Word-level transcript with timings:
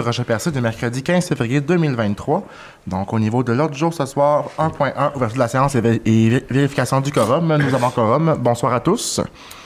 MRC 0.00 0.04
Rocher-Percé 0.04 0.50
du 0.50 0.60
mercredi 0.60 1.02
15 1.02 1.26
février 1.28 1.60
2023. 1.60 2.42
Donc, 2.86 3.12
au 3.12 3.18
niveau 3.18 3.42
de 3.42 3.52
l'ordre 3.52 3.72
du 3.74 3.78
jour 3.78 3.92
ce 3.94 4.06
soir, 4.06 4.46
1.1, 4.58 5.14
ouverture 5.14 5.34
de 5.34 5.38
la 5.38 5.48
séance 5.48 5.74
et, 5.74 5.80
vé- 5.80 6.00
et 6.04 6.44
vérification 6.50 7.00
du 7.00 7.12
quorum. 7.12 7.56
Nous 7.56 7.74
avons 7.74 7.90
quorum. 7.90 8.36
Bonsoir 8.38 8.72
à 8.74 8.80
tous. 8.80 9.20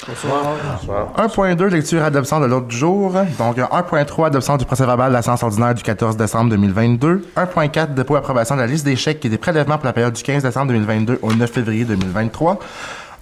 Bonsoir. 0.06 1.12
1.2, 1.16 1.64
lecture 1.68 2.00
et 2.02 2.04
adoption 2.04 2.40
de 2.40 2.46
l'ordre 2.46 2.66
du 2.66 2.76
jour. 2.76 3.12
Donc, 3.38 3.56
1.3, 3.58 4.26
adoption 4.26 4.56
du 4.56 4.64
procès-verbal 4.64 5.08
de 5.10 5.14
la 5.14 5.22
séance 5.22 5.42
ordinaire 5.42 5.74
du 5.74 5.82
14 5.82 6.16
décembre 6.16 6.50
2022. 6.50 7.26
1.4, 7.36 7.94
dépôt 7.94 8.16
et 8.16 8.18
approbation 8.18 8.54
de 8.56 8.60
la 8.60 8.66
liste 8.66 8.84
des 8.84 8.96
chèques 8.96 9.24
et 9.24 9.28
des 9.28 9.38
prélèvements 9.38 9.76
pour 9.78 9.86
la 9.86 9.92
période 9.92 10.12
du 10.14 10.22
15 10.22 10.42
décembre 10.42 10.68
2022 10.68 11.18
au 11.22 11.32
9 11.32 11.50
février 11.50 11.84
2023. 11.84 12.58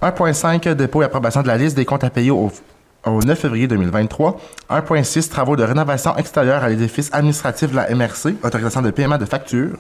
1.5, 0.02 0.68
dépôt 0.74 1.02
et 1.02 1.04
approbation 1.04 1.42
de 1.42 1.46
la 1.46 1.56
liste 1.56 1.76
des 1.76 1.84
comptes 1.84 2.04
à 2.04 2.10
payer 2.10 2.30
au, 2.30 2.50
au 3.06 3.20
9 3.20 3.38
février 3.38 3.66
2023. 3.68 4.37
1.6, 4.70 5.29
travaux 5.29 5.56
de 5.56 5.62
rénovation 5.62 6.16
extérieure 6.16 6.65
à 6.65 6.68
l'édifice 6.68 7.10
administratif 7.12 7.70
de 7.70 7.76
la 7.76 7.95
MRC, 7.95 8.37
autorisation 8.42 8.82
de 8.82 8.90
paiement 8.90 9.18
de 9.18 9.24
factures. 9.24 9.76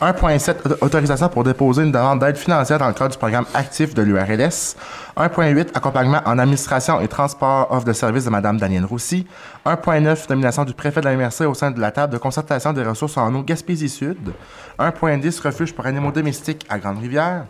1.7, 0.00 0.56
auto- 0.64 0.76
autorisation 0.80 1.28
pour 1.28 1.44
déposer 1.44 1.82
une 1.82 1.92
demande 1.92 2.20
d'aide 2.20 2.36
financière 2.36 2.78
dans 2.78 2.88
le 2.88 2.94
cadre 2.94 3.10
du 3.12 3.18
programme 3.18 3.44
actif 3.54 3.94
de 3.94 4.02
l'URLS. 4.02 4.76
1.8, 5.16 5.68
accompagnement 5.74 6.20
en 6.24 6.38
administration 6.38 7.00
et 7.00 7.08
transport 7.08 7.70
offre 7.70 7.84
de 7.84 7.92
service 7.92 8.24
de 8.24 8.30
Mme 8.30 8.58
Danielle 8.58 8.84
Roussy. 8.86 9.26
1.9, 9.66 10.28
nomination 10.30 10.64
du 10.64 10.72
préfet 10.74 11.00
de 11.00 11.06
la 11.06 11.16
MRC 11.16 11.42
au 11.46 11.54
sein 11.54 11.70
de 11.70 11.80
la 11.80 11.90
table 11.90 12.12
de 12.12 12.18
concertation 12.18 12.72
des 12.72 12.82
ressources 12.82 13.16
en 13.16 13.32
eau 13.34 13.42
Gaspésie-Sud. 13.42 14.32
1.10, 14.78 15.40
refuge 15.42 15.72
pour 15.74 15.86
animaux 15.86 16.10
domestiques 16.12 16.66
à 16.68 16.78
Grande-Rivière. 16.78 17.44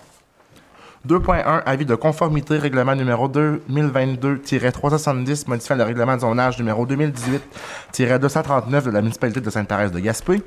2.1 1.07 1.63
Avis 1.67 1.85
de 1.85 1.95
conformité, 1.97 2.57
règlement 2.57 2.95
numéro 2.95 3.29
2022-370, 3.29 5.47
modifiant 5.49 5.77
le 5.77 5.83
règlement 5.83 6.15
de 6.15 6.21
zonage 6.21 6.59
numéro 6.59 6.87
2018-239 6.87 8.85
de 8.85 8.91
la 8.91 9.03
municipalité 9.03 9.43
de 9.43 9.51
Sainte-Thérèse 9.51 9.93
de 9.93 10.01
Gaspé. 10.01 10.43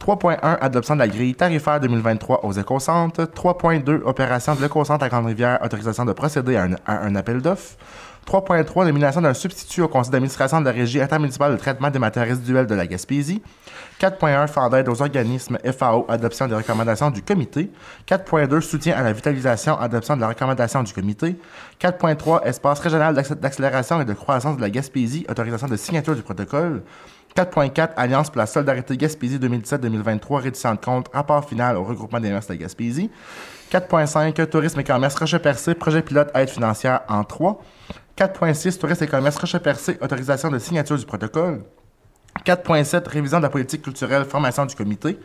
3.1 0.00 0.58
Adoption 0.60 0.94
de 0.94 1.00
la 1.00 1.08
grille 1.08 1.34
tarifaire 1.34 1.80
2023 1.80 2.44
aux 2.44 2.52
écocentres. 2.52 3.22
3.2 3.22 4.02
Opération 4.04 4.54
de 4.54 4.62
l'écocentre 4.62 5.04
à 5.04 5.08
Grande-Rivière, 5.08 5.58
autorisation 5.64 6.04
de 6.04 6.12
procéder 6.12 6.54
à 6.54 6.62
un, 6.64 6.74
à 6.86 7.04
un 7.04 7.16
appel 7.16 7.42
d'offres. 7.42 7.74
3.3 8.26 8.84
Nomination 8.86 9.20
d'un 9.22 9.34
substitut 9.34 9.82
au 9.82 9.88
conseil 9.88 10.10
d'administration 10.10 10.60
de 10.60 10.64
la 10.66 10.72
Régie 10.72 11.00
intermunicipale 11.00 11.52
de 11.52 11.56
traitement 11.58 11.90
des 11.90 11.98
matières 12.00 12.26
résiduelles 12.26 12.66
de 12.66 12.74
la 12.74 12.86
Gaspésie. 12.86 13.40
4.1 14.00 14.48
Fonds 14.48 14.68
d'aide 14.68 14.88
aux 14.88 15.00
organismes 15.00 15.58
FAO, 15.78 16.04
adoption 16.08 16.48
des 16.48 16.56
recommandations 16.56 17.10
du 17.10 17.22
comité. 17.22 17.70
4.2 18.08 18.60
Soutien 18.60 18.96
à 18.96 19.02
la 19.04 19.12
vitalisation, 19.12 19.78
adoption 19.78 20.16
de 20.16 20.22
la 20.22 20.28
recommandation 20.28 20.82
du 20.82 20.92
comité. 20.92 21.36
4.3 21.80 22.44
Espace 22.44 22.80
régional 22.80 23.14
d'accé- 23.14 23.36
d'accélération 23.36 24.00
et 24.00 24.04
de 24.04 24.12
croissance 24.12 24.56
de 24.56 24.60
la 24.62 24.70
Gaspésie, 24.70 25.24
autorisation 25.28 25.68
de 25.68 25.76
signature 25.76 26.16
du 26.16 26.22
protocole. 26.22 26.82
4.4 27.36 27.90
Alliance 27.96 28.28
pour 28.30 28.38
la 28.38 28.46
solidarité 28.46 28.96
Gaspésie 28.96 29.38
2017-2023, 29.38 30.40
rédition 30.42 30.72
de 30.74 30.78
compte, 30.80 31.06
rapport 31.12 31.44
final 31.48 31.76
au 31.76 31.84
regroupement 31.84 32.18
des 32.18 32.30
mers 32.30 32.40
de 32.40 32.46
la 32.48 32.56
Gaspésie. 32.56 33.10
4.5 33.70 34.46
Tourisme 34.46 34.80
et 34.80 34.84
commerce 34.84 35.14
Rocher-Percé, 35.14 35.74
projet 35.74 36.02
pilote 36.02 36.30
aide 36.34 36.48
financière 36.48 37.00
en 37.08 37.22
3. 37.24 37.60
4.6 38.16 38.78
Tourisme 38.78 39.04
et 39.04 39.08
commerce 39.08 39.36
Rocher-Percé, 39.36 39.98
autorisation 40.00 40.50
de 40.50 40.58
signature 40.58 40.96
du 40.96 41.04
protocole. 41.04 41.62
4.7 42.46 43.06
Révision 43.08 43.38
de 43.38 43.42
la 43.42 43.50
politique 43.50 43.82
culturelle, 43.82 44.24
formation 44.24 44.64
du 44.64 44.74
comité. 44.74 45.18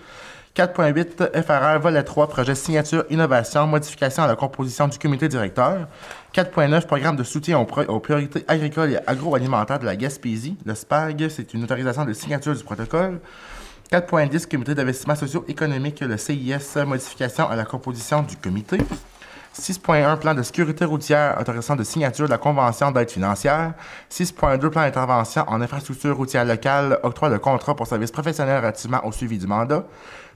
4.8 0.57 1.41
FRR, 1.41 1.79
volet 1.79 2.03
3, 2.03 2.27
projet 2.27 2.53
signature, 2.53 3.05
innovation, 3.09 3.65
modification 3.65 4.23
à 4.23 4.27
la 4.27 4.35
composition 4.35 4.89
du 4.89 4.99
comité 4.99 5.29
directeur. 5.29 5.87
4.9 6.35 6.85
Programme 6.85 7.15
de 7.15 7.23
soutien 7.23 7.59
aux, 7.59 7.81
aux 7.87 7.99
priorités 8.01 8.43
agricoles 8.49 8.91
et 8.91 8.99
agroalimentaires 9.07 9.79
de 9.79 9.85
la 9.85 9.95
Gaspésie. 9.95 10.57
Le 10.65 10.75
SPAG, 10.75 11.29
c'est 11.29 11.53
une 11.53 11.63
autorisation 11.63 12.03
de 12.03 12.11
signature 12.11 12.53
du 12.53 12.63
protocole. 12.63 13.21
4.10 13.89 14.49
Comité 14.49 14.75
d'investissement 14.75 15.15
socio-économique, 15.15 16.01
le 16.01 16.17
CIS, 16.17 16.75
modification 16.85 17.49
à 17.49 17.55
la 17.55 17.63
composition 17.63 18.21
du 18.21 18.35
comité. 18.35 18.79
6.1 19.59 20.17
Plan 20.17 20.33
de 20.33 20.43
sécurité 20.43 20.85
routière, 20.85 21.37
autorisation 21.39 21.75
de 21.75 21.83
signature 21.83 22.25
de 22.25 22.31
la 22.31 22.37
Convention 22.37 22.91
d'aide 22.91 23.11
financière. 23.11 23.73
6.2 24.09 24.69
Plan 24.69 24.81
d'intervention 24.81 25.43
en 25.47 25.61
infrastructure 25.61 26.15
routière 26.15 26.45
locale, 26.45 26.99
octroi 27.03 27.29
de 27.29 27.37
contrat 27.37 27.75
pour 27.75 27.85
services 27.87 28.11
professionnels 28.11 28.59
relativement 28.59 29.05
au 29.05 29.11
suivi 29.11 29.37
du 29.37 29.47
mandat. 29.47 29.83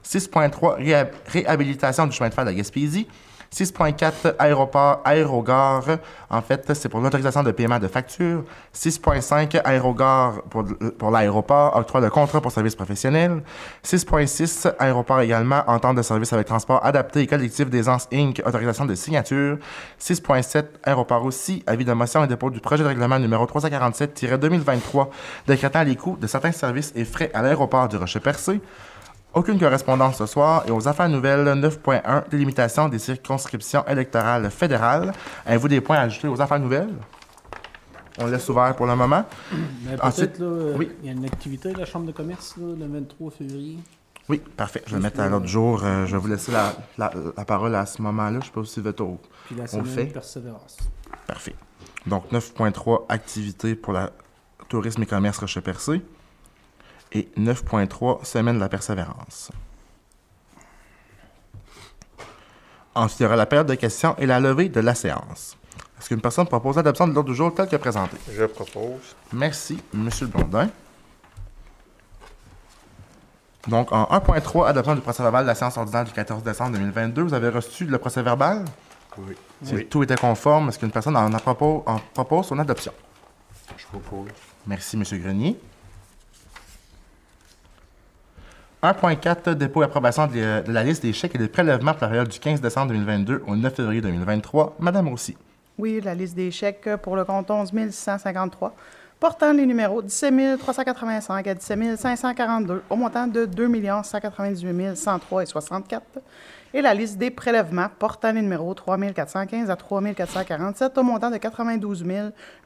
6.3 0.04 0.78
réha- 0.78 1.08
Réhabilitation 1.26 2.06
du 2.06 2.12
chemin 2.12 2.28
de 2.28 2.34
fer 2.34 2.44
de 2.44 2.50
la 2.50 2.54
Gaspésie. 2.56 3.08
6.4 3.56 4.34
Aéroport, 4.38 5.00
aérogare. 5.02 5.98
En 6.28 6.42
fait, 6.42 6.70
c'est 6.74 6.90
pour 6.90 7.00
l'autorisation 7.00 7.42
de 7.42 7.52
paiement 7.52 7.78
de 7.78 7.88
factures. 7.88 8.44
6.5 8.74 9.62
Aérogare 9.64 10.42
pour, 10.50 10.64
pour 10.98 11.10
l'aéroport, 11.10 11.74
octroi 11.74 12.02
de 12.02 12.10
contrat 12.10 12.42
pour 12.42 12.52
services 12.52 12.74
professionnels. 12.74 13.42
6.6 13.82 14.74
Aéroport 14.78 15.20
également, 15.20 15.62
entente 15.68 15.96
de 15.96 16.02
service 16.02 16.34
avec 16.34 16.46
transport 16.46 16.84
adapté 16.84 17.20
et 17.20 17.26
collectif 17.26 17.70
des 17.70 17.88
ANS 17.88 18.06
Inc., 18.12 18.42
autorisation 18.44 18.84
de 18.84 18.94
signature. 18.94 19.56
6.7 19.98 20.64
Aéroport 20.84 21.24
aussi, 21.24 21.62
avis 21.66 21.86
de 21.86 21.94
motion 21.94 22.22
et 22.24 22.26
dépôt 22.26 22.50
du 22.50 22.60
projet 22.60 22.82
de 22.82 22.88
règlement 22.88 23.18
numéro 23.18 23.46
347-2023, 23.46 25.08
décrétant 25.46 25.82
les 25.82 25.96
coûts 25.96 26.18
de 26.20 26.26
certains 26.26 26.52
services 26.52 26.92
et 26.94 27.06
frais 27.06 27.30
à 27.32 27.40
l'aéroport 27.40 27.88
du 27.88 27.96
Rocher-Percé. 27.96 28.60
Aucune 29.36 29.58
correspondance 29.60 30.16
ce 30.16 30.24
soir 30.24 30.64
et 30.66 30.70
aux 30.70 30.88
affaires 30.88 31.10
nouvelles 31.10 31.46
9.1 31.46 32.30
délimitation 32.30 32.88
des 32.88 32.98
circonscriptions 32.98 33.84
électorales 33.86 34.50
fédérales. 34.50 35.12
Avez-vous 35.44 35.68
des 35.68 35.82
points 35.82 35.98
à 35.98 36.00
ajouter 36.04 36.26
aux 36.26 36.40
affaires 36.40 36.58
nouvelles? 36.58 36.88
On 38.18 38.26
laisse 38.28 38.48
ouvert 38.48 38.74
pour 38.74 38.86
le 38.86 38.96
moment. 38.96 39.24
Mais 39.84 40.00
Ensuite, 40.00 40.38
là, 40.38 40.46
oui. 40.74 40.90
il 41.02 41.06
y 41.06 41.10
a 41.10 41.12
une 41.12 41.26
activité 41.26 41.70
de 41.70 41.78
la 41.78 41.84
Chambre 41.84 42.06
de 42.06 42.12
commerce 42.12 42.54
là, 42.56 42.64
le 42.78 42.86
23 42.90 43.30
février. 43.30 43.76
Oui, 44.30 44.38
parfait. 44.56 44.82
Je 44.86 44.92
vais 44.92 44.96
le 44.96 45.02
mettre 45.02 45.20
à 45.20 45.28
l'autre 45.28 45.46
jour. 45.46 45.84
Euh, 45.84 46.06
je 46.06 46.12
vais 46.16 46.18
vous 46.22 46.28
laisser 46.28 46.50
la, 46.50 46.72
la- 46.96 47.12
la 47.36 47.44
parole 47.44 47.74
à 47.74 47.84
ce 47.84 48.00
moment-là. 48.00 48.38
Je 48.40 48.46
sais 48.46 48.52
pas 48.52 48.64
si 48.64 48.80
vous 48.80 48.88
êtes 48.88 49.00
au... 49.02 49.20
Puis 49.44 49.54
la 49.54 49.64
On 49.74 49.78
le 49.82 49.84
fait. 49.84 50.06
de 50.06 50.12
persévérance. 50.14 50.78
Parfait. 51.26 51.54
Donc, 52.06 52.24
9.3 52.32 53.04
activités 53.10 53.74
pour 53.74 53.92
la 53.92 54.10
tourisme 54.70 55.02
et 55.02 55.06
commerce 55.06 55.36
Rocher-Percé. 55.38 56.00
Et 57.12 57.28
9.3 57.38 58.24
semaine 58.24 58.56
de 58.56 58.60
la 58.60 58.68
persévérance. 58.68 59.50
Ensuite, 62.94 63.20
il 63.20 63.22
y 63.24 63.26
aura 63.26 63.36
la 63.36 63.46
période 63.46 63.66
de 63.66 63.74
questions 63.74 64.14
et 64.18 64.26
la 64.26 64.40
levée 64.40 64.68
de 64.68 64.80
la 64.80 64.94
séance. 64.94 65.56
Est-ce 65.98 66.08
qu'une 66.08 66.20
personne 66.20 66.46
propose 66.46 66.76
l'adoption 66.76 67.06
de 67.08 67.12
l'ordre 67.14 67.30
du 67.30 67.36
jour 67.36 67.54
tel 67.54 67.68
que 67.68 67.76
présenté? 67.76 68.16
Je 68.32 68.44
propose. 68.44 69.14
Merci, 69.32 69.78
M. 69.94 70.08
Blondin. 70.28 70.68
Donc, 73.68 73.90
en 73.92 74.04
1.3, 74.04 74.66
adoption 74.68 74.94
du 74.94 75.00
procès-verbal 75.00 75.44
de 75.44 75.48
la 75.48 75.54
séance 75.54 75.76
ordinaire 75.76 76.04
du 76.04 76.12
14 76.12 76.42
décembre 76.42 76.72
2022, 76.72 77.22
vous 77.22 77.34
avez 77.34 77.48
reçu 77.48 77.84
le 77.86 77.98
procès-verbal? 77.98 78.64
Oui. 79.18 79.34
Si 79.62 79.74
Oui. 79.74 79.86
tout 79.86 80.02
était 80.02 80.16
conforme, 80.16 80.68
est-ce 80.68 80.78
qu'une 80.78 80.90
personne 80.92 81.16
en, 81.16 81.32
a 81.32 81.38
propos- 81.40 81.82
en 81.86 81.98
propose 82.14 82.46
son 82.46 82.58
adoption? 82.58 82.92
Je 83.76 83.86
propose. 83.86 84.28
Merci, 84.66 84.96
M. 84.96 85.02
Grenier. 85.20 85.58
1.4 88.82 89.54
Dépôt 89.54 89.82
et 89.82 89.86
approbation 89.86 90.26
de, 90.26 90.70
la 90.70 90.84
liste 90.84 91.02
des 91.02 91.12
chèques 91.12 91.34
et 91.34 91.38
des 91.38 91.48
prélèvements 91.48 91.92
pour 91.92 92.02
la 92.02 92.08
période 92.08 92.28
du 92.28 92.38
15 92.38 92.60
décembre 92.60 92.88
2022 92.88 93.42
au 93.46 93.56
9 93.56 93.74
février 93.74 94.00
2023. 94.00 94.76
Madame 94.78 95.08
Roussy. 95.08 95.36
Oui, 95.78 96.00
la 96.02 96.14
liste 96.14 96.36
des 96.36 96.50
chèques 96.50 96.88
pour 97.02 97.16
le 97.16 97.24
compte 97.24 97.50
11 97.50 97.70
653, 97.90 98.74
portant 99.20 99.52
les 99.52 99.66
numéros 99.66 100.02
17 100.02 100.58
385 100.58 101.46
à 101.46 101.54
17 101.54 101.98
542, 101.98 102.82
au 102.90 102.96
montant 102.96 103.26
de 103.26 103.44
2 103.44 103.70
198 104.02 104.96
103 104.96 105.42
et 105.42 105.46
64. 105.46 106.02
Et 106.74 106.82
la 106.82 106.92
liste 106.92 107.16
des 107.16 107.30
prélèvements 107.30 107.88
portant 107.98 108.32
les 108.32 108.42
numéros 108.42 108.74
3 108.74 108.98
415 108.98 109.70
à 109.70 109.76
3 109.76 110.02
447, 110.12 110.98
au 110.98 111.02
montant 111.02 111.30
de 111.30 111.38
92 111.38 112.04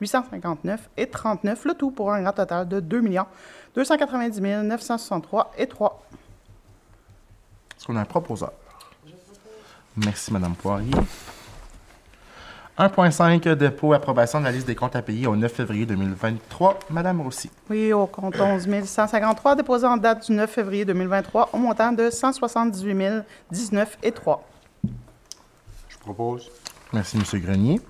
859 0.00 0.90
et 0.96 1.06
39, 1.06 1.64
le 1.64 1.74
tout 1.74 1.90
pour 1.90 2.12
un 2.12 2.22
grand 2.22 2.32
total 2.32 2.66
de 2.68 2.80
2 2.80 3.02
290 3.74 4.40
963 4.40 5.52
et 5.58 5.66
3. 5.66 6.02
Est-ce 7.76 7.86
qu'on 7.86 7.96
a 7.96 8.00
un 8.00 8.04
proposeur? 8.04 8.52
Merci, 9.96 10.32
Madame 10.32 10.54
Poirier. 10.54 10.92
1.5 12.78 13.54
Dépôt 13.54 13.92
et 13.92 13.96
approbation 13.96 14.40
de 14.40 14.44
la 14.44 14.52
liste 14.52 14.66
des 14.66 14.74
comptes 14.74 14.96
à 14.96 15.02
payer 15.02 15.26
au 15.26 15.36
9 15.36 15.52
février 15.52 15.86
2023. 15.86 16.78
Madame 16.90 17.20
Roussy. 17.20 17.50
Oui, 17.68 17.92
au 17.92 18.06
compte 18.06 18.40
11 18.40 18.66
153, 18.84 19.56
déposé 19.56 19.86
en 19.86 19.96
date 19.96 20.26
du 20.26 20.32
9 20.32 20.50
février 20.50 20.84
2023, 20.84 21.50
au 21.52 21.58
montant 21.58 21.92
de 21.92 22.08
178 22.10 23.24
019 23.50 23.98
et 24.02 24.12
3. 24.12 24.48
Je 25.88 25.98
propose. 25.98 26.50
Merci, 26.92 27.18
M. 27.18 27.40
Grenier. 27.40 27.80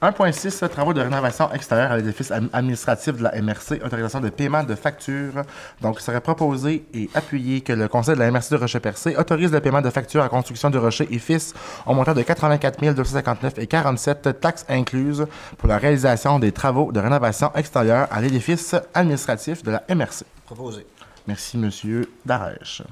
1.6 0.00 0.68
Travaux 0.68 0.92
de 0.92 1.00
rénovation 1.00 1.52
extérieure 1.52 1.90
à 1.90 1.96
l'édifice 1.96 2.30
administratif 2.52 3.16
de 3.16 3.24
la 3.24 3.42
MRC, 3.42 3.82
autorisation 3.84 4.20
de 4.20 4.28
paiement 4.28 4.62
de 4.62 4.76
factures. 4.76 5.42
Donc, 5.80 5.96
il 5.98 6.02
serait 6.02 6.20
proposé 6.20 6.86
et 6.94 7.10
appuyé 7.14 7.62
que 7.62 7.72
le 7.72 7.88
Conseil 7.88 8.14
de 8.14 8.20
la 8.20 8.30
MRC 8.30 8.50
de 8.52 8.56
Rocher-Percé 8.56 9.16
autorise 9.16 9.50
le 9.50 9.60
paiement 9.60 9.80
de 9.80 9.90
factures 9.90 10.22
à 10.22 10.28
construction 10.28 10.70
du 10.70 10.78
Rocher 10.78 11.08
et 11.10 11.18
Fils 11.18 11.52
au 11.84 11.94
montant 11.94 12.14
de 12.14 12.22
84 12.22 12.94
259 12.94 13.58
et 13.58 13.66
47 13.66 14.40
taxes 14.40 14.64
incluses 14.68 15.26
pour 15.56 15.68
la 15.68 15.78
réalisation 15.78 16.38
des 16.38 16.52
travaux 16.52 16.92
de 16.92 17.00
rénovation 17.00 17.50
extérieure 17.56 18.06
à 18.12 18.20
l'édifice 18.20 18.76
administratif 18.94 19.64
de 19.64 19.72
la 19.72 19.82
MRC. 19.92 20.24
Proposé. 20.46 20.86
Merci, 21.26 21.58
Monsieur 21.58 22.08
Darèche. 22.24 22.82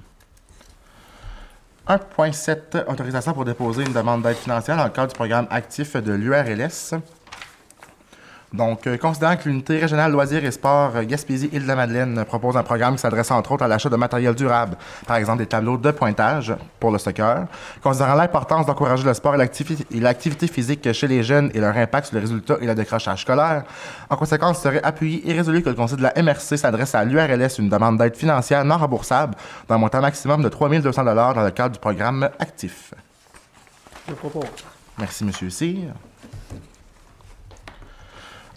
1.7 1.89 2.85
Autorisation 2.89 3.33
pour 3.33 3.45
déposer 3.45 3.85
une 3.85 3.93
demande 3.93 4.23
d'aide 4.23 4.37
financière 4.37 4.77
dans 4.77 4.85
le 4.85 4.91
cadre 4.91 5.13
du 5.13 5.15
programme 5.15 5.47
actif 5.51 5.97
de 5.97 6.13
l'URLS. 6.13 6.95
Donc, 8.53 8.87
euh, 8.87 8.97
considérant 8.97 9.37
que 9.37 9.49
l'unité 9.49 9.79
régionale 9.81 10.13
loisirs 10.13 10.45
et 10.45 10.51
sports 10.53 10.93
euh, 10.95 11.03
Gaspésie-Île-de-la-Madeleine 11.05 12.25
propose 12.25 12.57
un 12.57 12.63
programme 12.63 12.95
qui 12.95 13.01
s'adresse 13.01 13.31
entre 13.33 13.53
autres 13.53 13.65
à 13.65 13.69
l'achat 13.69 13.89
de 13.89 13.97
matériel 13.97 14.35
durable, 14.35 14.77
par 15.07 15.17
exemple 15.17 15.39
des 15.39 15.47
tableaux 15.47 15.77
de 15.77 15.91
pointage 15.91 16.55
pour 16.79 16.93
le 16.93 16.99
soccer, 16.99 17.47
considérant 17.83 18.15
l'importance 18.15 18.65
d'encourager 18.65 19.03
le 19.05 19.13
sport 19.15 19.35
et 19.35 19.39
l'activi- 19.39 19.85
et 19.91 19.99
l'activité 20.01 20.47
physique 20.47 20.91
chez 20.93 21.09
les 21.09 21.25
jeunes 21.25 21.51
et 21.55 21.61
leur 21.61 21.77
impact 21.77 22.07
sur 22.07 22.15
les 22.15 22.21
résultats 22.21 22.57
et 22.61 22.67
le 22.67 22.75
décrochage 22.77 23.23
scolaire, 23.23 23.65
en 24.09 24.17
conséquence, 24.17 24.59
il 24.59 24.63
serait 24.63 24.83
appuyé 24.85 25.29
et 25.29 25.33
résolu 25.35 25.63
que 25.63 25.69
le 25.69 25.75
conseil 25.75 25.97
de 25.99 26.03
la 26.05 26.13
MRC 26.23 26.57
s'adresse 26.57 26.95
à 26.95 27.05
l'URLS 27.05 27.59
une 27.59 27.69
demande 27.69 27.99
d'aide 27.99 28.17
financière 28.17 28.65
non 28.65 28.79
remboursable 28.79 29.35
d'un 29.69 29.77
montant 29.79 30.01
maximum 30.01 30.43
de 30.43 30.49
3 30.49 30.69
200 30.69 31.05
dans 31.05 31.43
le 31.45 31.51
cadre 31.51 31.73
du 31.75 31.81
programme 31.81 32.31
actif. 32.39 32.95
Je 34.09 34.15
propose. 34.15 34.45
Merci, 34.99 35.25
Monsieur 35.25 35.51
Cyr. 35.51 35.89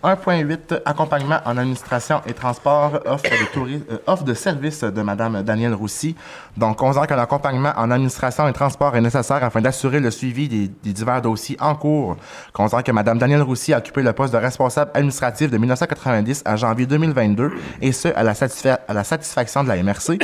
1.8 0.03 0.81
Accompagnement 0.85 1.39
en 1.45 1.57
administration 1.57 2.21
et 2.25 2.33
transport, 2.33 2.99
offre 3.05 3.23
de, 3.23 3.81
euh, 3.91 4.15
de 4.25 4.33
service 4.33 4.83
de 4.83 5.01
Mme 5.01 5.43
Danielle 5.43 5.73
Roussy. 5.73 6.15
Donc, 6.57 6.81
on 6.81 6.85
considère 6.85 7.07
que 7.07 7.13
l'accompagnement 7.13 7.73
en 7.75 7.91
administration 7.91 8.47
et 8.47 8.53
transport 8.53 8.95
est 8.95 9.01
nécessaire 9.01 9.43
afin 9.43 9.61
d'assurer 9.61 9.99
le 9.99 10.11
suivi 10.11 10.47
des, 10.47 10.69
divers 10.93 11.21
dossiers 11.21 11.57
en 11.59 11.75
cours. 11.75 12.17
On 12.49 12.51
considère 12.51 12.83
que 12.83 12.91
Mme 12.91 13.17
Danielle 13.17 13.41
Roussy 13.41 13.73
a 13.73 13.79
occupé 13.79 14.01
le 14.01 14.13
poste 14.13 14.33
de 14.33 14.37
responsable 14.39 14.91
administratif 14.93 15.51
de 15.51 15.57
1990 15.57 16.43
à 16.45 16.55
janvier 16.55 16.85
2022, 16.85 17.51
et 17.81 17.91
ce, 17.91 18.07
à 18.09 18.23
la 18.23 19.03
satisfaction 19.03 19.63
de 19.63 19.69
la 19.69 19.83
MRC. 19.83 20.19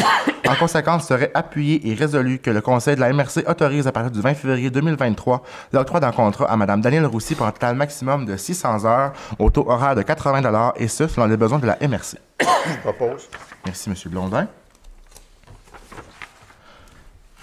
En 0.47 0.55
conséquence, 0.55 1.03
il 1.03 1.07
serait 1.07 1.31
appuyé 1.33 1.89
et 1.89 1.95
résolu 1.95 2.39
que 2.39 2.51
le 2.51 2.61
Conseil 2.61 2.95
de 2.95 3.01
la 3.01 3.11
MRC 3.11 3.47
autorise 3.47 3.87
à 3.87 3.91
partir 3.91 4.11
du 4.11 4.21
20 4.21 4.33
février 4.35 4.69
2023 4.69 5.41
l'octroi 5.73 5.99
d'un 5.99 6.11
contrat 6.11 6.45
à 6.45 6.55
Mme 6.55 6.81
Danielle 6.81 7.05
Roussy 7.05 7.35
pour 7.35 7.47
un 7.47 7.51
total 7.51 7.75
maximum 7.75 8.25
de 8.25 8.37
600 8.37 8.85
heures 8.85 9.13
au 9.39 9.49
taux 9.49 9.69
horaire 9.69 9.95
de 9.95 10.03
80 10.03 10.73
et 10.77 10.87
ce, 10.87 11.07
selon 11.07 11.25
les 11.27 11.37
besoins 11.37 11.59
de 11.59 11.67
la 11.67 11.77
MRC. 11.81 12.17
Je 12.39 12.77
propose. 12.83 13.27
Merci, 13.65 13.89
M. 13.89 13.95
Blondin. 14.11 14.47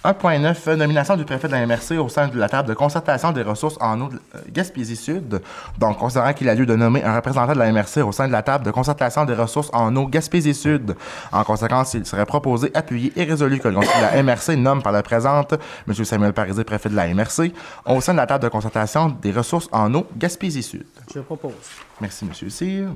1.9, 0.05 0.75
nomination 0.75 1.17
du 1.17 1.25
préfet 1.25 1.47
de 1.47 1.53
la 1.53 1.65
MRC 1.65 1.93
au 1.93 2.09
sein 2.09 2.27
de 2.27 2.37
la 2.37 2.49
table 2.49 2.69
de 2.69 2.75
concertation 2.75 3.31
des 3.31 3.43
ressources 3.43 3.79
en 3.81 4.01
eau 4.01 4.09
de 4.09 4.17
euh, 4.35 4.39
Gaspésie-Sud. 4.49 5.41
Donc, 5.79 5.99
considérant 5.99 6.33
qu'il 6.33 6.49
a 6.49 6.57
lieu 6.57 6.67
de 6.67 6.75
nommer 6.75 7.05
un 7.05 7.15
représentant 7.15 7.53
de 7.53 7.59
la 7.59 7.71
MRC 7.71 7.99
au 7.99 8.11
sein 8.11 8.27
de 8.27 8.33
la 8.33 8.43
table 8.43 8.65
de 8.65 8.73
concertation 8.73 9.25
des 9.25 9.35
ressources 9.35 9.71
en 9.73 9.95
eau 9.95 10.09
Gaspésie-Sud. 10.09 10.97
En 11.31 11.45
conséquence, 11.45 11.95
il 11.95 12.05
serait 12.05 12.27
proposé, 12.27 12.73
appuyé 12.75 13.13
et 13.15 13.23
résolu 13.23 13.61
que 13.61 13.69
le 13.69 13.77
conseil 13.77 13.95
de 14.01 14.17
la 14.17 14.23
MRC 14.25 14.57
nomme 14.57 14.83
par 14.83 14.93
la 14.93 15.05
présente 15.05 15.55
M. 15.87 15.95
Samuel 16.05 16.33
Parisé, 16.33 16.65
préfet 16.65 16.89
de 16.89 16.97
la 16.97 17.07
MRC, 17.15 17.53
au 17.87 18.01
sein 18.01 18.13
de 18.13 18.19
la 18.19 18.27
table 18.27 18.43
de 18.43 18.49
concertation 18.49 19.17
des 19.23 19.31
ressources 19.31 19.69
en 19.71 19.95
eau 19.95 20.09
Gaspésie-Sud. 20.17 20.85
Je 21.15 21.21
propose. 21.21 21.53
Merci, 22.01 22.25
M. 22.25 22.51
Cyr. 22.51 22.89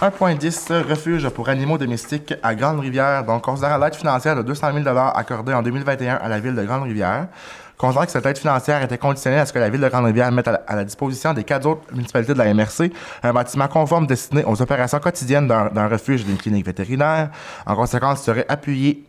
1.10 0.00 0.82
Refuge 0.88 1.28
pour 1.30 1.48
animaux 1.48 1.78
domestiques 1.78 2.34
à 2.42 2.54
Grande-Rivière. 2.54 3.24
Donc, 3.24 3.42
considérant 3.42 3.78
l'aide 3.78 3.94
financière 3.94 4.36
de 4.36 4.42
200 4.42 4.72
000 4.82 4.96
accordée 4.96 5.54
en 5.54 5.62
2021 5.62 6.16
à 6.16 6.28
la 6.28 6.40
ville 6.40 6.54
de 6.54 6.62
Grande-Rivière, 6.64 7.28
considérant 7.78 8.04
que 8.04 8.12
cette 8.12 8.26
aide 8.26 8.38
financière 8.38 8.82
était 8.82 8.98
conditionnée 8.98 9.38
à 9.38 9.46
ce 9.46 9.52
que 9.52 9.58
la 9.58 9.70
ville 9.70 9.80
de 9.80 9.88
Grande-Rivière 9.88 10.30
mette 10.32 10.48
à 10.48 10.62
la, 10.74 10.84
disposition 10.84 11.32
des 11.32 11.44
quatre 11.44 11.66
autres 11.66 11.82
municipalités 11.92 12.34
de 12.34 12.38
la 12.38 12.52
MRC 12.52 12.92
un 13.22 13.32
bâtiment 13.32 13.68
conforme 13.68 14.06
destiné 14.06 14.44
aux 14.44 14.60
opérations 14.60 14.98
quotidiennes 14.98 15.48
d'un 15.48 15.88
refuge 15.88 16.24
d'une 16.24 16.36
clinique 16.36 16.66
vétérinaire. 16.66 17.30
En 17.66 17.74
conséquence, 17.74 18.22
serait 18.22 18.46
appuyé 18.48 19.04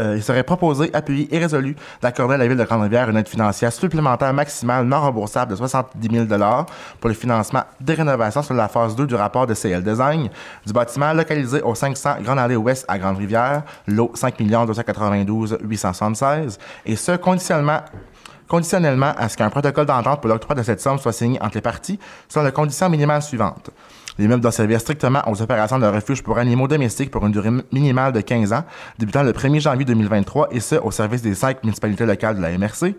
euh, 0.00 0.16
il 0.16 0.22
serait 0.22 0.42
proposé, 0.42 0.90
appuyé 0.92 1.28
et 1.34 1.38
résolu 1.38 1.76
d'accorder 2.02 2.34
à 2.34 2.38
la 2.38 2.48
Ville 2.48 2.56
de 2.56 2.64
Grande-Rivière 2.64 3.08
une 3.08 3.16
aide 3.16 3.28
financière 3.28 3.72
supplémentaire 3.72 4.32
maximale 4.32 4.86
non 4.86 5.00
remboursable 5.00 5.52
de 5.52 5.56
70 5.56 6.26
000 6.26 6.26
pour 7.00 7.08
le 7.08 7.14
financement 7.14 7.62
des 7.80 7.94
rénovations 7.94 8.42
sur 8.42 8.54
la 8.54 8.68
phase 8.68 8.96
2 8.96 9.06
du 9.06 9.14
rapport 9.14 9.46
de 9.46 9.54
CL 9.54 9.84
Design. 9.84 10.28
Du 10.66 10.72
bâtiment 10.72 11.12
localisé 11.12 11.62
au 11.62 11.74
500 11.74 12.16
Grande 12.22 12.40
Allée 12.40 12.56
Ouest 12.56 12.84
à 12.88 12.98
Grande-Rivière, 12.98 13.62
lot 13.86 14.10
5 14.14 14.36
292 14.36 15.58
876, 15.62 16.58
et 16.86 16.96
ce, 16.96 17.12
conditionnellement 17.12 17.80
conditionnellement 18.46 19.14
à 19.16 19.28
ce 19.28 19.36
qu'un 19.36 19.48
protocole 19.48 19.86
d'entente 19.86 20.20
pour 20.20 20.28
l'octroi 20.28 20.54
de 20.54 20.62
cette 20.62 20.80
somme 20.80 20.98
soit 20.98 21.12
signé 21.12 21.40
entre 21.40 21.54
les 21.54 21.62
parties 21.62 21.98
selon 22.28 22.44
les 22.44 22.52
conditions 22.52 22.90
minimales 22.90 23.22
L'immeuble 24.18 24.40
doit 24.42 24.52
servir 24.52 24.80
strictement 24.80 25.22
aux 25.28 25.42
opérations 25.42 25.78
de 25.78 25.86
refuge 25.86 26.22
pour 26.22 26.38
animaux 26.38 26.68
domestiques 26.68 27.10
pour 27.10 27.26
une 27.26 27.32
durée 27.32 27.50
mi- 27.50 27.64
minimale 27.72 28.12
de 28.12 28.20
15 28.20 28.52
ans, 28.52 28.64
débutant 28.98 29.22
le 29.24 29.32
1er 29.32 29.60
janvier 29.60 29.84
2023, 29.84 30.48
et 30.52 30.60
ce, 30.60 30.76
au 30.76 30.90
service 30.92 31.20
des 31.22 31.34
cinq 31.34 31.62
municipalités 31.64 32.06
locales 32.06 32.36
de 32.36 32.40
la 32.42 32.56
MRC. 32.56 32.94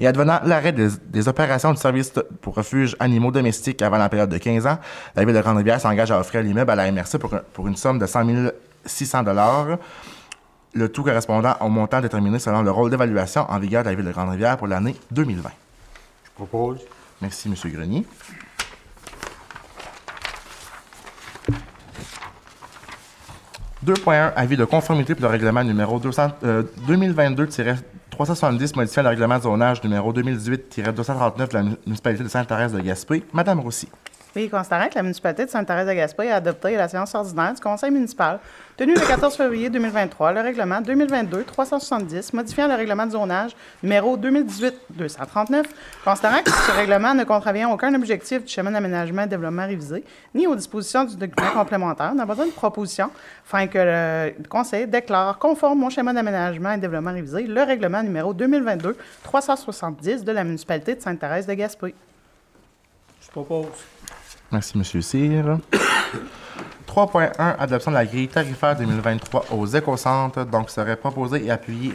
Et 0.00 0.06
advenant 0.06 0.40
l'arrêt 0.44 0.72
des, 0.72 0.88
des 1.06 1.26
opérations 1.28 1.72
du 1.72 1.78
service 1.80 2.12
pour 2.42 2.54
refuge 2.54 2.96
animaux 3.00 3.30
domestiques 3.30 3.80
avant 3.80 3.96
la 3.98 4.08
période 4.10 4.28
de 4.28 4.36
15 4.38 4.66
ans, 4.66 4.78
la 5.16 5.24
Ville 5.24 5.34
de 5.34 5.40
Grande-Rivière 5.40 5.80
s'engage 5.80 6.10
à 6.10 6.20
offrir 6.20 6.42
l'immeuble 6.42 6.70
à 6.70 6.76
la 6.76 6.92
MRC 6.92 7.18
pour 7.52 7.66
une 7.66 7.76
somme 7.76 7.98
de 7.98 8.06
100 8.06 8.26
600 8.84 9.24
le 10.74 10.88
tout 10.90 11.02
correspondant 11.02 11.54
au 11.62 11.68
montant 11.68 12.00
déterminé 12.02 12.38
selon 12.38 12.60
le 12.62 12.70
rôle 12.70 12.90
d'évaluation 12.90 13.46
en 13.50 13.58
vigueur 13.58 13.82
de 13.84 13.88
la 13.88 13.94
Ville 13.94 14.04
de 14.04 14.12
Grande-Rivière 14.12 14.58
pour 14.58 14.66
l'année 14.66 14.94
2020. 15.12 15.48
Je 16.24 16.30
propose. 16.34 16.78
Merci, 17.22 17.48
M. 17.48 17.54
Grenier. 17.72 18.04
«2.1 23.88 24.32
Avis 24.36 24.58
de 24.58 24.66
conformité 24.66 25.14
pour 25.14 25.22
le 25.22 25.30
règlement 25.30 25.64
numéro 25.64 25.98
200, 25.98 26.28
euh, 26.44 26.62
2022-370 26.86 28.76
modifiant 28.76 29.02
le 29.02 29.08
règlement 29.08 29.38
de 29.38 29.42
zonage 29.42 29.82
numéro 29.82 30.12
2018-239 30.12 31.48
de 31.48 31.54
la 31.54 31.62
municipalité 31.62 32.22
de 32.22 32.28
Sainte-Thérèse 32.28 32.72
de 32.72 32.80
Gaspé. 32.80 33.24
Madame 33.32 33.60
Roussy. 33.60 33.88
Oui, 34.38 34.48
considérant 34.48 34.88
que 34.88 34.94
la 34.94 35.02
municipalité 35.02 35.46
de 35.46 35.50
Sainte-Thérèse-de-Gaspé 35.50 36.30
a 36.30 36.36
adopté 36.36 36.76
la 36.76 36.86
séance 36.86 37.12
ordinaire 37.12 37.54
du 37.54 37.60
conseil 37.60 37.90
municipal 37.90 38.38
tenue 38.76 38.94
le 38.94 39.00
14 39.00 39.34
février 39.34 39.68
2023 39.68 40.32
le 40.32 40.42
règlement 40.42 40.80
2022-370 40.80 42.36
modifiant 42.36 42.68
le 42.68 42.74
règlement 42.74 43.04
de 43.04 43.10
zonage 43.10 43.56
numéro 43.82 44.16
2018-239, 44.16 45.64
considérant 46.04 46.42
que 46.44 46.52
ce 46.52 46.70
règlement 46.70 47.14
ne 47.14 47.24
contrevient 47.24 47.64
à 47.64 47.70
aucun 47.70 47.92
objectif 47.94 48.44
du 48.44 48.48
schéma 48.48 48.70
d'aménagement 48.70 49.22
et 49.22 49.26
développement 49.26 49.66
révisé, 49.66 50.04
ni 50.32 50.46
aux 50.46 50.54
dispositions 50.54 51.02
du 51.02 51.16
document 51.16 51.50
complémentaire, 51.50 52.14
n'a 52.14 52.24
besoin 52.24 52.46
de 52.46 52.52
proposition 52.52 53.10
afin 53.44 53.66
que 53.66 53.78
le 54.38 54.48
conseil 54.48 54.86
déclare 54.86 55.36
conforme 55.40 55.82
au 55.82 55.90
schéma 55.90 56.12
d'aménagement 56.12 56.70
et 56.70 56.78
développement 56.78 57.12
révisé 57.12 57.42
le 57.42 57.62
règlement 57.64 58.04
numéro 58.04 58.32
2022-370 58.32 60.22
de 60.22 60.30
la 60.30 60.44
municipalité 60.44 60.94
de 60.94 61.00
Sainte-Thérèse-de-Gaspé. 61.00 61.92
Je 63.20 63.30
propose. 63.32 63.97
Merci, 64.50 64.78
M. 64.78 64.84
Cyr. 65.02 65.58
3.1 67.06 67.54
Adoption 67.60 67.92
de 67.92 67.96
la 67.96 68.04
grille 68.04 68.26
tarifaire 68.26 68.76
2023 68.76 69.46
aux 69.52 69.66
écocentres. 69.66 70.44
Donc, 70.46 70.68
serait 70.68 70.96
proposé 70.96 71.44
et 71.44 71.50
appuyé 71.52 71.92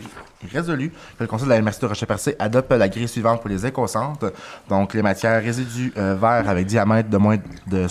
résolu 0.52 0.90
que 1.18 1.24
le 1.24 1.28
Conseil 1.28 1.46
de 1.46 1.54
la 1.54 1.62
MRC 1.62 1.82
de 1.82 1.88
Rocher-Percé 1.88 2.36
adopte 2.40 2.72
la 2.72 2.90
grille 2.90 3.08
suivante 3.08 3.42
pour 3.42 3.50
les 3.50 3.66
écocentres. 3.66 4.32
Donc, 4.70 4.94
les 4.94 5.02
matières 5.02 5.42
résidus 5.42 5.94
euh, 5.98 6.16
verts 6.16 6.48
avec 6.48 6.68
diamètre 6.68 7.10
de 7.10 7.18
moins, 7.18 7.38
de, 7.68 7.88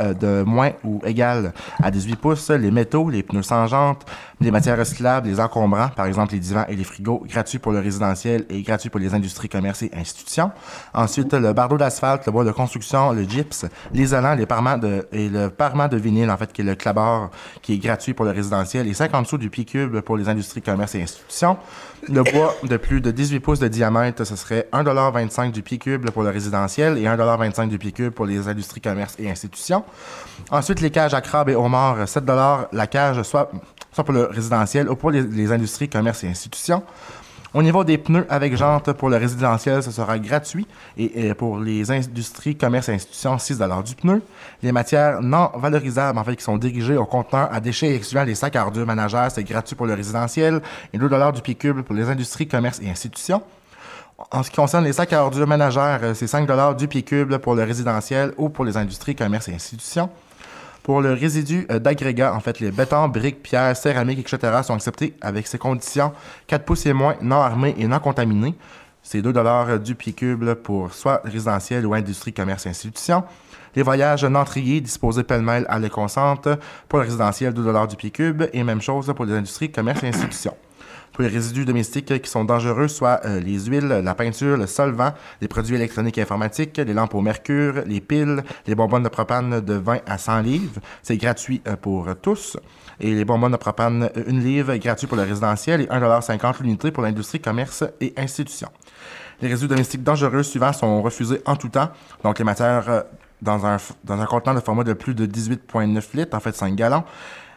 euh, 0.00 0.44
moins 0.44 0.70
ou 0.84 1.00
égal 1.04 1.52
à 1.82 1.90
18 1.90 2.16
pouces, 2.16 2.50
les 2.50 2.70
métaux, 2.70 3.08
les 3.10 3.22
pneus 3.22 3.42
sans 3.42 3.66
jantes, 3.66 4.04
les 4.40 4.50
matières 4.50 4.78
recyclables, 4.78 5.28
les 5.28 5.40
encombrants, 5.40 5.88
par 5.88 6.06
exemple 6.06 6.32
les 6.32 6.40
divans 6.40 6.64
et 6.68 6.76
les 6.76 6.84
frigos, 6.84 7.22
gratuits 7.26 7.58
pour 7.58 7.72
le 7.72 7.80
résidentiel 7.80 8.44
et 8.48 8.62
gratuits 8.62 8.90
pour 8.90 9.00
les 9.00 9.14
industries, 9.14 9.48
commerces 9.48 9.82
et 9.82 9.90
institutions. 9.94 10.50
Ensuite, 10.94 11.32
le 11.34 11.52
bardeau 11.52 11.76
d'asphalte, 11.76 12.26
le 12.26 12.32
bois 12.32 12.44
de 12.44 12.52
construction, 12.52 13.12
le 13.12 13.22
gypse, 13.24 13.66
l'isolant, 13.92 14.34
les 14.34 14.46
parements 14.46 14.78
de, 14.78 15.06
et 15.12 15.28
le 15.28 15.50
parement 15.50 15.88
de 15.88 15.96
vinyle, 15.96 16.30
en 16.30 16.36
fait, 16.36 16.49
qui 16.52 16.62
est 16.62 16.64
le 16.64 16.74
clabard, 16.74 17.30
qui 17.62 17.74
est 17.74 17.78
gratuit 17.78 18.14
pour 18.14 18.24
le 18.24 18.30
résidentiel, 18.30 18.86
et 18.86 18.94
50 18.94 19.26
sous 19.26 19.38
du 19.38 19.50
pied 19.50 19.64
cube 19.64 20.00
pour 20.00 20.16
les 20.16 20.28
industries, 20.28 20.62
commerces 20.62 20.94
et 20.94 21.02
institutions. 21.02 21.56
Le 22.08 22.22
bois 22.22 22.54
de 22.62 22.76
plus 22.76 23.00
de 23.00 23.10
18 23.10 23.40
pouces 23.40 23.58
de 23.58 23.68
diamètre, 23.68 24.24
ce 24.24 24.36
serait 24.36 24.68
1,25 24.72 25.52
du 25.52 25.62
pied 25.62 25.78
cube 25.78 26.10
pour 26.10 26.22
le 26.22 26.30
résidentiel 26.30 26.96
et 26.98 27.04
1,25 27.04 27.68
du 27.68 27.78
pied 27.78 27.92
cube 27.92 28.12
pour 28.12 28.26
les 28.26 28.48
industries, 28.48 28.80
commerces 28.80 29.16
et 29.18 29.30
institutions. 29.30 29.84
Ensuite, 30.50 30.80
les 30.80 30.90
cages 30.90 31.14
à 31.14 31.20
crabes 31.20 31.50
et 31.50 31.54
homards, 31.54 32.08
7 32.08 32.24
la 32.72 32.86
cage, 32.86 33.22
soit, 33.22 33.50
pour 33.94 34.12
le 34.12 34.24
résidentiel 34.24 34.88
ou 34.88 34.96
pour 34.96 35.10
les, 35.10 35.22
les 35.22 35.52
industries, 35.52 35.88
commerces 35.88 36.24
et 36.24 36.28
institutions. 36.28 36.82
Au 37.52 37.62
niveau 37.62 37.82
des 37.82 37.98
pneus 37.98 38.26
avec 38.28 38.56
jante 38.56 38.92
pour 38.92 39.08
le 39.10 39.16
résidentiel, 39.16 39.82
ce 39.82 39.90
sera 39.90 40.18
gratuit. 40.20 40.68
Et, 40.96 41.26
et 41.26 41.34
pour 41.34 41.58
les 41.58 41.90
industries, 41.90 42.56
commerces 42.56 42.88
et 42.88 42.94
institutions, 42.94 43.38
6 43.38 43.58
du 43.84 43.94
pneu. 43.96 44.22
Les 44.62 44.70
matières 44.70 45.20
non 45.20 45.50
valorisables, 45.56 46.18
en 46.18 46.22
fait, 46.22 46.36
qui 46.36 46.44
sont 46.44 46.58
dirigées 46.58 46.96
au 46.96 47.06
conteneur 47.06 47.52
à 47.52 47.60
déchets 47.60 47.96
excluant 47.96 48.22
les 48.22 48.36
sacs 48.36 48.54
à 48.54 48.64
ordures 48.64 48.86
ménagères, 48.86 49.30
c'est 49.32 49.42
gratuit 49.42 49.74
pour 49.74 49.86
le 49.86 49.94
résidentiel. 49.94 50.60
Et 50.92 50.98
2 50.98 51.08
du 51.32 51.42
pied 51.42 51.56
cube 51.56 51.80
pour 51.80 51.96
les 51.96 52.08
industries, 52.08 52.46
commerces 52.46 52.80
et 52.80 52.88
institutions. 52.88 53.42
En 54.30 54.42
ce 54.42 54.50
qui 54.50 54.56
concerne 54.56 54.84
les 54.84 54.92
sacs 54.92 55.12
à 55.12 55.24
ordures 55.24 55.46
ménagères, 55.46 56.00
euh, 56.02 56.14
c'est 56.14 56.26
5 56.26 56.76
du 56.76 56.86
pied 56.86 57.02
cube 57.02 57.36
pour 57.38 57.54
le 57.54 57.64
résidentiel 57.64 58.32
ou 58.36 58.48
pour 58.48 58.64
les 58.64 58.76
industries, 58.76 59.16
commerces 59.16 59.48
et 59.48 59.54
institutions. 59.54 60.10
Pour 60.82 61.00
le 61.00 61.12
résidu 61.12 61.66
euh, 61.70 61.78
d'agrégat, 61.78 62.34
en 62.34 62.40
fait, 62.40 62.60
les 62.60 62.70
bétons, 62.70 63.08
briques, 63.08 63.42
pierres, 63.42 63.76
céramiques, 63.76 64.20
etc. 64.20 64.60
sont 64.62 64.74
acceptés 64.74 65.14
avec 65.20 65.46
ces 65.46 65.58
conditions 65.58 66.12
4 66.46 66.64
pouces 66.64 66.86
et 66.86 66.92
moins, 66.92 67.16
non 67.20 67.40
armés 67.40 67.74
et 67.78 67.86
non 67.86 67.98
contaminés. 67.98 68.54
C'est 69.02 69.22
2 69.22 69.32
du 69.78 69.94
pied 69.94 70.12
cube 70.12 70.54
pour 70.54 70.92
soit 70.92 71.22
résidentiel 71.24 71.86
ou 71.86 71.94
industrie, 71.94 72.32
commerce 72.32 72.66
et 72.66 72.70
institutions. 72.70 73.24
Les 73.74 73.82
voyages 73.82 74.24
non 74.24 74.44
triés 74.44 74.80
disposés 74.80 75.22
pêle-mêle 75.22 75.64
à 75.68 75.78
l'éconcentre 75.78 76.58
pour 76.88 76.98
le 76.98 77.04
résidentiel, 77.04 77.54
2 77.54 77.86
du 77.86 77.96
pied 77.96 78.10
cube. 78.10 78.44
Et 78.52 78.62
même 78.62 78.80
chose 78.80 79.12
pour 79.14 79.24
les 79.24 79.34
industries, 79.34 79.70
commerce 79.70 80.02
et 80.02 80.08
institutions 80.08 80.54
pour 81.12 81.22
les 81.22 81.28
résidus 81.28 81.64
domestiques 81.64 82.20
qui 82.20 82.30
sont 82.30 82.44
dangereux, 82.44 82.88
soit 82.88 83.20
euh, 83.24 83.40
les 83.40 83.66
huiles, 83.66 83.88
la 83.88 84.14
peinture, 84.14 84.56
le 84.56 84.66
solvant, 84.66 85.12
les 85.40 85.48
produits 85.48 85.74
électroniques 85.74 86.18
et 86.18 86.22
informatiques, 86.22 86.76
les 86.78 86.94
lampes 86.94 87.14
au 87.14 87.20
mercure, 87.20 87.82
les 87.86 88.00
piles, 88.00 88.42
les 88.66 88.74
bonbonnes 88.74 89.02
de 89.02 89.08
propane 89.08 89.60
de 89.60 89.74
20 89.74 90.00
à 90.06 90.18
100 90.18 90.40
livres. 90.40 90.80
C'est 91.02 91.16
gratuit 91.16 91.62
euh, 91.66 91.76
pour 91.76 92.08
tous. 92.20 92.56
Et 93.00 93.14
les 93.14 93.24
bonbonnes 93.24 93.52
de 93.52 93.56
propane, 93.56 94.10
euh, 94.16 94.24
une 94.26 94.40
livre, 94.40 94.74
gratuit 94.76 95.06
pour 95.06 95.16
le 95.16 95.24
résidentiel 95.24 95.82
et 95.82 95.86
1,50 95.86 96.62
l'unité 96.62 96.90
pour 96.90 97.02
l'industrie, 97.02 97.40
commerce 97.40 97.84
et 98.00 98.12
institutions. 98.16 98.70
Les 99.40 99.48
résidus 99.48 99.68
domestiques 99.68 100.02
dangereux 100.02 100.42
suivants 100.42 100.72
sont 100.72 101.02
refusés 101.02 101.40
en 101.46 101.56
tout 101.56 101.70
temps. 101.70 101.88
Donc, 102.22 102.38
les 102.38 102.44
matières 102.44 103.04
dans 103.42 103.66
un, 103.66 103.78
dans 104.04 104.20
un 104.20 104.26
contenant 104.26 104.54
de 104.54 104.60
format 104.60 104.84
de 104.84 104.92
plus 104.92 105.14
de 105.14 105.26
18,9 105.26 106.16
litres, 106.16 106.36
en 106.36 106.40
fait 106.40 106.54
5 106.54 106.74
gallons. 106.74 107.04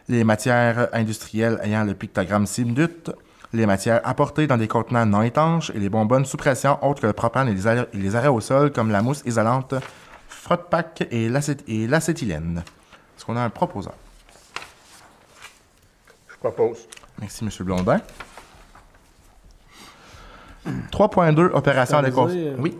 Les 0.10 0.24
matières 0.24 0.89
industrielles 0.93 1.60
ayant 1.63 1.83
le 1.83 1.93
pictogramme 1.93 2.45
Simdut, 2.45 3.12
les 3.53 3.65
matières 3.65 4.01
apportées 4.03 4.48
dans 4.48 4.57
des 4.57 4.67
contenants 4.67 5.05
non 5.05 5.22
étanches 5.22 5.72
et 5.75 5.79
les 5.79 5.89
bonbonnes 5.89 6.25
sous 6.25 6.38
pression 6.38 6.83
autres 6.83 7.01
que 7.01 7.07
le 7.07 7.13
propane 7.13 7.48
et 7.48 7.55
les, 7.93 8.15
arrêts 8.15 8.27
au 8.27 8.41
sol 8.41 8.72
comme 8.72 8.91
la 8.91 9.01
mousse 9.01 9.22
isolante 9.25 9.75
frotte-pack 10.27 11.07
et 11.12 11.29
l'acétylène. 11.29 12.63
Est-ce 13.15 13.25
qu'on 13.25 13.38
a 13.38 13.41
un 13.41 13.50
proposeur? 13.50 13.93
Je 16.27 16.36
propose. 16.38 16.88
Merci, 17.22 17.45
M. 17.45 17.50
Blondin. 17.65 18.01
3.2, 20.91 21.51
opération 21.53 22.01
de 22.01 22.07
euh, 22.07 22.55
Oui. 22.57 22.77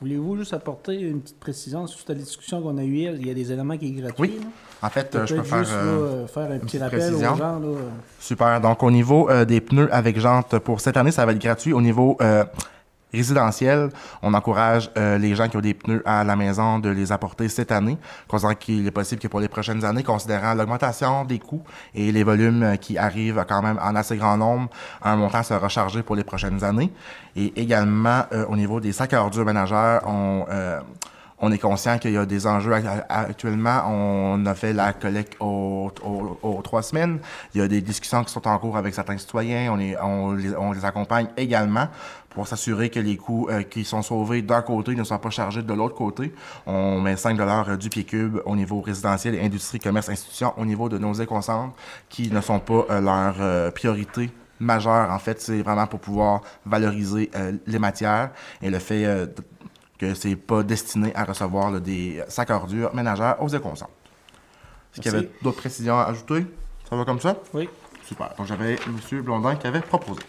Voulez-vous 0.00 0.36
juste 0.36 0.54
apporter 0.54 1.00
une 1.00 1.20
petite 1.20 1.40
précision 1.40 1.86
sur 1.88 1.98
la 2.08 2.14
discussion 2.14 2.62
qu'on 2.62 2.78
a 2.78 2.84
eue 2.84 2.94
hier? 2.94 3.14
Il 3.18 3.26
y 3.26 3.30
a 3.30 3.34
des 3.34 3.50
éléments 3.50 3.76
qui 3.76 3.88
sont 3.88 4.00
gratuits. 4.00 4.14
Oui. 4.20 4.40
En 4.80 4.90
fait, 4.90 5.12
euh, 5.14 5.26
je 5.26 5.34
peux 5.34 5.42
faire, 5.42 5.58
juste, 5.58 5.72
euh, 5.74 6.26
faire 6.28 6.52
un 6.52 6.58
petit 6.58 6.78
rappel 6.78 7.14
aux 7.14 7.20
gens. 7.20 7.36
Là. 7.36 7.58
Super. 8.20 8.60
Donc, 8.60 8.80
au 8.84 8.90
niveau 8.92 9.28
euh, 9.28 9.44
des 9.44 9.60
pneus 9.60 9.88
avec 9.92 10.20
jantes, 10.20 10.58
pour 10.60 10.80
cette 10.80 10.96
année, 10.96 11.10
ça 11.10 11.26
va 11.26 11.32
être 11.32 11.40
gratuit. 11.40 11.72
Au 11.72 11.80
niveau 11.80 12.16
résidentiel, 13.12 13.90
on 14.22 14.34
encourage 14.34 14.90
les 14.96 15.34
gens 15.34 15.48
qui 15.48 15.56
ont 15.56 15.60
des 15.60 15.74
pneus 15.74 16.02
à 16.04 16.24
la 16.24 16.36
maison 16.36 16.78
de 16.78 16.88
les 16.90 17.12
apporter 17.12 17.48
cette 17.48 17.72
année, 17.72 17.96
considérant 18.26 18.54
qu'il 18.54 18.86
est 18.86 18.90
possible 18.90 19.20
que 19.20 19.28
pour 19.28 19.40
les 19.40 19.48
prochaines 19.48 19.84
années, 19.84 20.02
considérant 20.02 20.54
l'augmentation 20.54 21.24
des 21.24 21.38
coûts 21.38 21.62
et 21.94 22.12
les 22.12 22.24
volumes 22.24 22.76
qui 22.80 22.98
arrivent 22.98 23.44
quand 23.48 23.62
même 23.62 23.78
en 23.82 23.94
assez 23.96 24.16
grand 24.16 24.36
nombre, 24.36 24.68
un 25.02 25.16
montant 25.16 25.42
sera 25.42 25.68
chargé 25.68 26.02
pour 26.02 26.16
les 26.16 26.24
prochaines 26.24 26.62
années. 26.64 26.92
Et 27.36 27.60
également, 27.60 28.24
au 28.48 28.56
niveau 28.56 28.80
des 28.80 28.92
sacs 28.92 29.12
à 29.12 29.22
ordures 29.22 29.44
ménagères, 29.44 30.02
on 30.06 30.44
on 31.40 31.52
est 31.52 31.58
conscient 31.58 31.98
qu'il 31.98 32.12
y 32.12 32.16
a 32.16 32.26
des 32.26 32.46
enjeux 32.46 32.72
actuellement. 33.08 33.82
On 33.86 34.44
a 34.46 34.54
fait 34.54 34.72
la 34.72 34.92
collecte 34.92 35.36
aux, 35.40 35.90
trois 36.64 36.82
semaines. 36.82 37.20
Il 37.54 37.60
y 37.60 37.64
a 37.64 37.68
des 37.68 37.80
discussions 37.80 38.24
qui 38.24 38.32
sont 38.32 38.46
en 38.48 38.58
cours 38.58 38.76
avec 38.76 38.94
certains 38.94 39.18
citoyens. 39.18 39.72
On, 39.72 39.78
est, 39.78 39.96
on, 40.00 40.32
les, 40.32 40.84
accompagne 40.84 41.28
également 41.36 41.88
pour 42.30 42.46
s'assurer 42.46 42.90
que 42.90 43.00
les 43.00 43.16
coûts 43.16 43.48
euh, 43.50 43.62
qui 43.62 43.84
sont 43.84 44.02
sauvés 44.02 44.42
d'un 44.42 44.62
côté 44.62 44.94
ne 44.94 45.02
soient 45.02 45.20
pas 45.20 45.30
chargés 45.30 45.62
de 45.62 45.74
l'autre 45.74 45.94
côté. 45.94 46.32
On 46.66 47.00
met 47.00 47.16
5 47.16 47.38
du 47.78 47.88
pied 47.88 48.04
cube 48.04 48.38
au 48.44 48.54
niveau 48.54 48.80
résidentiel, 48.80 49.38
industrie, 49.40 49.78
commerce, 49.78 50.08
institutions, 50.08 50.52
au 50.56 50.64
niveau 50.64 50.88
de 50.88 50.98
nos 50.98 51.14
éconcentres 51.14 51.74
qui 52.08 52.30
ne 52.30 52.40
sont 52.40 52.60
pas 52.60 52.84
euh, 52.90 53.00
leur 53.00 53.36
euh, 53.40 53.70
priorité 53.70 54.30
majeure. 54.60 55.10
En 55.10 55.18
fait, 55.18 55.40
c'est 55.40 55.62
vraiment 55.62 55.86
pour 55.86 56.00
pouvoir 56.00 56.42
valoriser 56.66 57.30
les 57.66 57.78
matières 57.78 58.30
et 58.60 58.70
le 58.70 58.80
fait 58.80 59.06
que 59.98 60.14
c'est 60.14 60.36
pas 60.36 60.62
destiné 60.62 61.14
à 61.14 61.24
recevoir 61.24 61.80
des 61.80 62.22
sacs 62.28 62.50
ordures 62.50 62.94
ménagères 62.94 63.42
aux 63.42 63.48
éconcentres. 63.48 63.90
Est-ce 64.94 65.02
qu'il 65.02 65.12
y 65.12 65.14
avait 65.14 65.30
d'autres 65.42 65.58
précisions 65.58 65.98
à 65.98 66.04
ajouter? 66.04 66.46
Ça 66.88 66.96
va 66.96 67.04
comme 67.04 67.20
ça? 67.20 67.36
Oui. 67.52 67.68
Super. 68.06 68.32
Donc, 68.38 68.46
j'avais 68.46 68.76
M. 68.86 69.22
Blondin 69.22 69.56
qui 69.56 69.66
avait 69.66 69.80
proposé. 69.80 70.20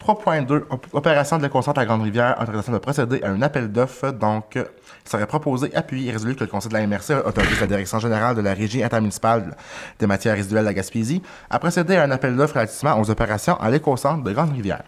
3.2. 0.00 0.64
Opération 0.92 1.38
de 1.38 1.42
l'éconcentre 1.42 1.80
à 1.80 1.84
Grande-Rivière, 1.84 2.36
autorisation 2.40 2.72
de 2.72 2.78
procéder 2.78 3.22
à 3.22 3.30
un 3.30 3.42
appel 3.42 3.72
d'offres. 3.72 4.12
Donc, 4.12 4.54
il 4.54 5.10
serait 5.10 5.26
proposé, 5.26 5.74
appuyé 5.74 6.10
et 6.10 6.12
résolu 6.12 6.36
que 6.36 6.44
le 6.44 6.50
Conseil 6.50 6.68
de 6.68 6.74
la 6.74 6.86
MRC 6.86 7.26
autorise 7.26 7.60
la 7.60 7.66
Direction 7.66 7.98
générale 7.98 8.36
de 8.36 8.42
la 8.42 8.54
Régie 8.54 8.84
intermunicipale 8.84 9.56
des 9.98 10.06
matières 10.06 10.36
résiduelles 10.36 10.62
de 10.62 10.68
la 10.68 10.74
Gaspésie 10.74 11.22
à 11.50 11.58
procéder 11.58 11.96
à 11.96 12.04
un 12.04 12.10
appel 12.12 12.36
d'offres 12.36 12.54
relativement 12.54 13.00
aux 13.00 13.10
opérations 13.10 13.58
à 13.60 13.70
l'écocentre 13.70 14.22
de 14.22 14.32
Grande-Rivière. 14.32 14.84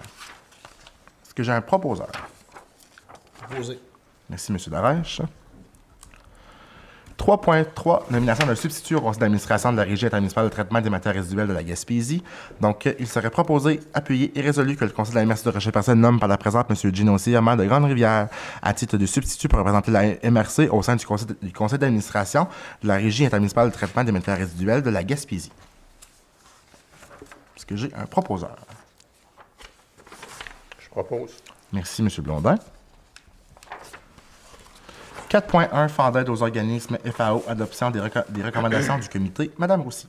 Est-ce 1.25 1.35
que 1.35 1.43
j'ai 1.43 1.53
un 1.53 1.63
proposeur? 1.63 2.11
Merci, 4.31 4.53
M. 4.53 4.59
Darèche. 4.69 5.23
3.3, 7.19 8.11
nomination 8.11 8.47
d'un 8.47 8.55
substitut 8.55 8.95
au 8.95 9.01
conseil 9.01 9.21
d'administration 9.21 9.73
de 9.73 9.77
la 9.77 9.83
Régie 9.83 10.07
intermunicipale 10.07 10.45
de 10.45 10.51
traitement 10.51 10.81
des 10.81 10.89
matières 10.89 11.15
résiduelles 11.15 11.49
de 11.49 11.53
la 11.53 11.65
Gaspésie. 11.65 12.23
Donc, 12.61 12.87
euh, 12.87 12.95
il 13.01 13.09
serait 13.09 13.31
proposé, 13.31 13.81
appuyé 13.93 14.31
et 14.39 14.41
résolu 14.41 14.77
que 14.77 14.85
le 14.85 14.93
conseil 14.93 15.15
de 15.15 15.19
la 15.19 15.27
MRC 15.27 15.45
de 15.45 15.71
personne 15.71 16.01
nomme 16.01 16.21
par 16.21 16.29
la 16.29 16.39
présente 16.39 16.71
M. 16.71 16.95
Gino 16.95 17.17
maire 17.43 17.57
de 17.57 17.65
Grande-Rivière, 17.65 18.29
à 18.63 18.73
titre 18.73 18.97
de 18.97 19.05
substitut 19.05 19.49
pour 19.49 19.59
représenter 19.59 19.91
la 19.91 20.31
MRC 20.31 20.69
au 20.71 20.81
sein 20.83 20.95
du 20.95 21.05
conseil, 21.05 21.79
d'administration 21.79 22.47
de 22.83 22.89
la 22.89 22.95
Régie 22.95 23.27
intermunicipale 23.27 23.69
de 23.69 23.75
traitement 23.75 24.05
des 24.05 24.13
matières 24.13 24.39
résiduelles 24.39 24.83
de 24.83 24.91
la 24.91 25.03
Gaspésie. 25.03 25.51
Est-ce 27.57 27.67
que 27.67 27.75
j'ai 27.75 27.93
un 27.95 28.07
proposeur? 28.07 28.57
Je 30.79 30.89
propose. 30.89 31.33
Merci, 31.73 32.01
M. 32.01 32.09
Blondin. 32.23 32.59
4.1 35.29 35.89
Fonds 35.89 36.11
d'aide 36.11 36.29
aux 36.31 36.43
organismes 36.43 36.97
FAO, 37.13 37.45
adoption 37.49 37.91
des, 37.91 38.01
recommandations 38.01 38.99
du 38.99 39.09
comité. 39.09 39.51
Madame 39.59 39.83
Roussy. 39.83 40.09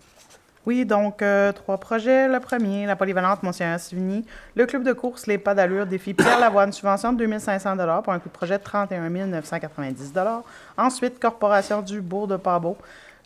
Oui, 0.66 0.86
donc 0.86 1.22
euh, 1.22 1.52
trois 1.52 1.78
projets. 1.78 2.28
Le 2.28 2.40
premier, 2.40 2.86
la 2.86 2.96
polyvalente 2.96 3.44
Monseigneur 3.44 3.80
Sivigny. 3.80 4.26
Le 4.56 4.66
club 4.66 4.84
de 4.84 4.94
course 4.94 5.28
Les 5.28 5.38
Pas 5.38 5.56
d'allure 5.56 5.86
défie 5.86 6.14
Pierre 6.14 6.40
Lavoie, 6.40 6.66
une 6.66 6.72
subvention 6.72 7.12
de 7.12 7.18
2500 7.18 7.76
pour 8.04 8.14
un 8.14 8.20
coût 8.20 8.30
de 8.30 8.34
projet 8.34 8.58
de 8.58 8.64
31 8.64 9.10
990 9.10 10.14
Ensuite, 10.78 11.20
Corporation 11.20 11.82
du 11.82 12.02
Bourg 12.02 12.28
de 12.28 12.38
Pabot 12.38 12.78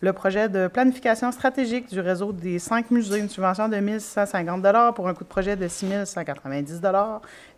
le 0.03 0.12
projet 0.12 0.50
de 0.50 0.67
planification 0.67 1.31
stratégique 1.31 1.88
du 1.88 2.01
réseau 2.01 2.33
des 2.33 2.60
cinq 2.60 2.91
musées, 2.91 3.19
une 3.19 3.29
subvention 3.29 3.69
de 3.69 3.77
1 3.77 4.00
650 4.00 4.93
pour 4.93 5.07
un 5.07 5.13
coût 5.13 5.24
de 5.24 5.29
projet 5.29 5.55
de 5.55 5.65
6 5.65 6.03
190 6.03 6.81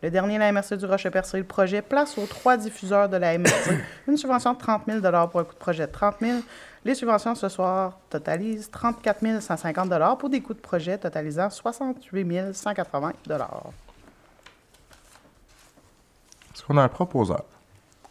Le 0.03 0.11
dernier, 0.11 0.37
la 0.37 0.51
MRC 0.51 0.77
du 0.77 0.85
Rocher-Percé, 0.85 1.39
le 1.39 1.43
projet 1.43 1.81
Place 1.81 2.19
aux 2.19 2.27
trois 2.27 2.55
diffuseurs 2.55 3.09
de 3.09 3.17
la 3.17 3.35
MRC, 3.39 3.81
une 4.07 4.15
subvention 4.15 4.53
de 4.53 4.59
30 4.59 4.83
000 4.87 5.01
pour 5.27 5.39
un 5.39 5.43
coût 5.43 5.53
de 5.53 5.57
projet 5.57 5.87
de 5.87 5.91
30 5.91 6.17
000 6.21 6.37
Les 6.85 6.93
subventions 6.93 7.33
ce 7.33 7.49
soir 7.49 7.97
totalisent 8.11 8.69
34 8.69 9.41
150 9.41 10.19
pour 10.19 10.29
des 10.29 10.41
coûts 10.41 10.53
de 10.53 10.59
projet 10.59 10.99
totalisant 10.99 11.49
68 11.49 12.53
180 12.53 13.13
Est-ce 16.53 16.63
qu'on 16.63 16.77
a 16.77 16.83
un 16.83 16.89
proposeur? 16.89 17.43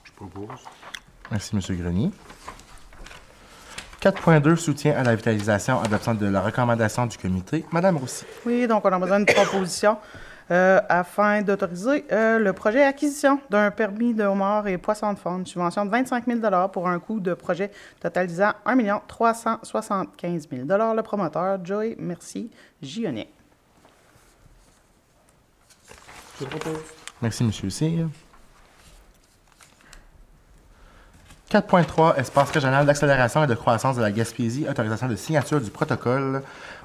Je 0.03 0.11
propose. 0.11 0.49
Merci, 1.31 1.55
M. 1.55 1.61
Grenier. 1.76 2.11
4.2, 4.05 4.57
soutien 4.57 4.95
à 4.99 5.03
la 5.03 5.15
vitalisation, 5.17 5.81
adoption 5.81 6.13
de 6.13 6.27
la 6.27 6.43
recommandation 6.43 7.07
du 7.07 7.17
comité. 7.17 7.65
Madame 7.73 7.97
Roussy. 7.97 8.27
Oui, 8.45 8.67
donc 8.67 8.85
on 8.85 8.93
a 8.93 8.99
besoin 8.99 9.21
d'une 9.21 9.35
proposition 9.35 9.97
euh, 10.51 10.79
afin 10.91 11.41
d'autoriser 11.41 12.05
euh, 12.13 12.39
le 12.39 12.53
projet 12.53 12.83
acquisition 12.83 13.41
d'un 13.49 13.71
permis 13.71 14.13
de 14.13 14.23
homard 14.25 14.69
et 14.69 14.77
poisson 14.77 15.11
de 15.15 15.19
fond, 15.19 15.39
une 15.39 15.47
subvention 15.47 15.87
de 15.87 15.91
25 15.91 16.27
000 16.27 16.69
pour 16.69 16.87
un 16.87 16.99
coût 16.99 17.19
de 17.19 17.33
projet 17.33 17.71
totalisant 17.99 18.53
1 18.67 19.01
375 19.09 20.49
000 20.51 20.67
Le 20.67 21.01
promoteur, 21.01 21.65
Joey 21.65 21.97
Merci 21.99 22.51
Gionnet. 22.83 23.31
Je 26.39 26.45
propose. 26.45 26.77
Merci, 27.23 27.43
M. 27.43 27.71
Cyr. 27.71 28.09
4.3, 31.55 32.19
espace 32.19 32.51
régional 32.51 32.85
d'accélération 32.85 33.45
et 33.45 33.47
de 33.47 33.55
croissance 33.55 33.95
de 33.95 34.03
la 34.03 34.11
Gaspésie, 34.11 34.67
autorisation 34.69 35.07
de 35.07 35.15
signature 35.15 35.61
du 35.61 35.71
protocole. 35.71 36.43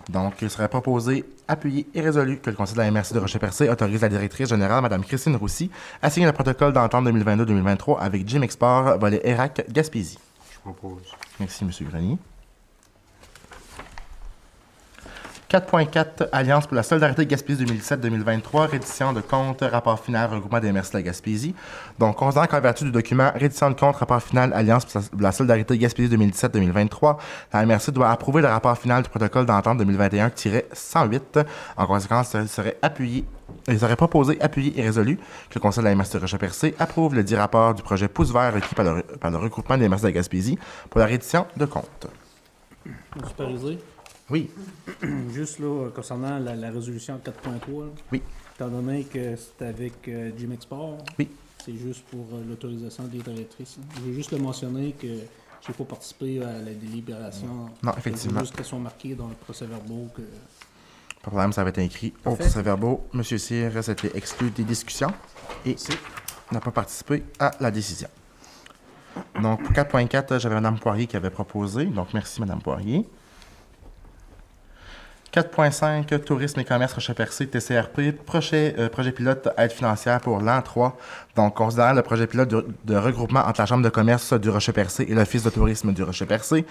Donc, 0.10 0.36
il 0.44 0.50
serait 0.52 0.68
proposé, 0.68 1.26
appuyé 1.48 1.88
et 1.96 2.02
résolu 2.02 2.38
que 2.38 2.52
le 2.52 2.56
Conseil 2.56 2.76
de 2.76 2.82
la 2.82 2.92
MRC 2.92 3.14
de 3.14 3.18
Rocher-Percé 3.18 3.68
autorise 3.68 4.02
la 4.04 4.10
directrice 4.10 4.48
générale, 4.50 4.84
Mme 4.84 5.04
Christine 5.04 5.36
Roussy, 5.38 5.72
à 6.04 6.12
signer 6.12 6.28
le 6.28 6.34
protocole 6.34 6.72
d'entente 6.72 7.04
2022-2023 7.08 7.98
avec 8.00 8.30
Jim 8.30 8.44
Export, 8.44 9.00
volet 9.00 9.22
ERAC 9.24 9.66
Gaspésie. 9.72 10.20
Je 10.54 10.60
propose. 10.60 11.02
Merci, 11.40 11.64
M. 11.64 11.72
Grenier. 11.90 12.18
4.4 15.50 16.30
Alliance 16.32 16.68
pour 16.68 16.76
la 16.76 16.84
solidarité 16.84 17.26
Gaspésie 17.26 17.66
2017-2023, 17.66 18.70
rédition 18.70 19.14
de 19.14 19.22
compte, 19.22 19.62
rapport 19.62 20.00
final, 20.00 20.30
regroupement 20.30 20.60
des 20.60 20.72
merci 20.72 20.92
de 20.92 20.98
la 20.98 21.02
Gaspésie. 21.02 21.56
Donc, 21.98 22.18
considérant 22.18 22.46
qu'en 22.46 22.62
vertu 22.62 22.84
du 22.84 22.92
document 22.92 23.32
rédition 23.34 23.72
de 23.72 23.76
compte, 23.76 23.96
rapport 23.96 24.22
final, 24.22 24.54
Alliance 24.54 24.86
pour 24.86 25.22
la 25.22 25.32
solidarité 25.32 25.76
Gaspésie 25.80 26.16
2017-2023, 26.16 27.18
la 27.52 27.66
MRC 27.66 27.92
doit 27.92 28.12
approuver 28.12 28.44
le 28.44 28.48
rapport 28.48 28.78
final 28.78 29.02
du 29.02 29.10
protocole 29.10 29.48
d'entente 29.48 29.82
2021-108. 29.82 31.46
En 31.78 31.88
conséquence, 31.88 32.36
il 32.36 32.48
serait 32.48 32.78
il 33.68 33.80
serait 33.80 33.96
proposé, 33.96 34.40
appuyé 34.42 34.80
et 34.80 34.84
résolu 34.84 35.18
que 35.50 35.56
le 35.56 35.62
Conseil 35.62 35.84
de 35.84 35.90
la 35.90 35.96
MRC 35.96 36.14
de 36.14 36.20
Rocher-Percé 36.20 36.76
approuve 36.78 37.16
le 37.16 37.24
dit 37.24 37.36
rapport 37.36 37.74
du 37.74 37.82
projet 37.82 38.08
Pouce 38.08 38.32
vert 38.32 38.54
requis 38.54 38.76
par 38.76 38.86
le, 38.86 39.38
regroupement 39.38 39.78
des 39.78 39.90
MRC 39.90 40.02
de 40.02 40.08
la 40.08 40.12
Gaspésie 40.12 40.60
pour 40.92 41.00
la 41.00 41.08
reddition 41.08 41.48
de 41.58 41.66
compte. 41.66 42.08
Supervisé. 43.28 43.80
Oui. 44.30 44.50
Juste 45.34 45.60
là, 45.60 45.90
concernant 45.94 46.38
la, 46.40 46.56
la 46.56 46.70
résolution 46.72 47.20
4.3, 47.24 47.80
là, 47.86 47.86
Oui. 48.12 48.22
étant 48.56 48.68
donné 48.70 49.04
que 49.04 49.36
c'est 49.36 49.66
avec 49.66 50.08
euh, 50.08 50.32
Jim 50.38 50.52
Export, 50.52 50.98
Oui. 51.18 51.30
c'est 51.66 51.76
juste 51.76 52.04
pour 52.06 52.26
euh, 52.34 52.44
l'autorisation 52.48 53.06
des 53.06 53.20
directrices. 53.20 53.78
Je 53.96 54.02
veux 54.02 54.14
juste 54.14 54.32
le 54.32 54.38
mentionner 54.38 54.92
que 54.94 55.08
j'ai 55.66 55.74
pas 55.74 55.84
participé 55.84 56.44
à 56.44 56.54
la 56.60 56.74
délibération. 56.74 57.70
Non, 57.84 57.92
effectivement. 57.98 58.40
juste 58.42 58.56
qu'elles 58.56 58.66
soient 58.66 58.80
marquées 58.80 59.16
dans 59.16 59.28
le 59.28 59.34
procès-verbal 59.36 60.10
que 60.16 60.22
Pas 60.22 61.26
de 61.26 61.30
problème, 61.32 61.52
ça 61.54 61.64
va 61.64 61.70
être 61.70 61.80
écrit 61.80 62.14
au 62.26 62.36
procès-verbal. 62.36 62.98
Monsieur 63.14 63.38
Cyr 63.38 63.84
s'était 63.84 64.12
exclu 64.16 64.52
des 64.52 64.64
discussions 64.64 65.12
et 65.66 65.76
n'a 66.52 66.60
pas 66.60 66.72
participé 66.72 67.24
à 67.40 67.52
la 67.60 67.72
décision. 67.72 68.08
Donc, 69.42 69.64
pour 69.64 69.72
4.4, 69.74 70.40
j'avais 70.40 70.56
Mme 70.56 70.80
Poirier 70.80 71.08
qui 71.08 71.18
avait 71.18 71.30
proposé. 71.32 71.86
Donc, 71.86 72.14
merci, 72.14 72.40
Mme 72.42 72.62
Poirier. 72.62 73.06
4.5, 75.34 76.20
Tourisme 76.24 76.60
et 76.60 76.66
commerce 76.66 76.94
Rocher-Percé, 76.94 77.48
TCRP, 77.48 78.12
projet, 78.26 78.76
euh, 78.80 78.90
projet 78.90 79.12
pilote 79.12 79.48
aide 79.58 79.72
financière 79.72 80.20
pour 80.22 80.40
l'an 80.40 80.64
3. 80.64 80.98
Donc, 81.36 81.54
considérant 81.56 81.94
le 81.94 82.02
projet 82.02 82.26
pilote 82.26 82.50
de, 82.50 82.96
regroupement 82.96 83.42
entre 83.42 83.62
la 83.62 83.68
Chambre 83.68 83.84
de 83.84 83.90
commerce 83.90 84.34
du 84.34 84.50
Rocher-Percé 84.50 85.06
et 85.08 85.14
l'Office 85.14 85.44
de 85.44 85.52
tourisme 85.52 85.94
du 85.94 86.02
Rocher-Percé, 86.02 86.66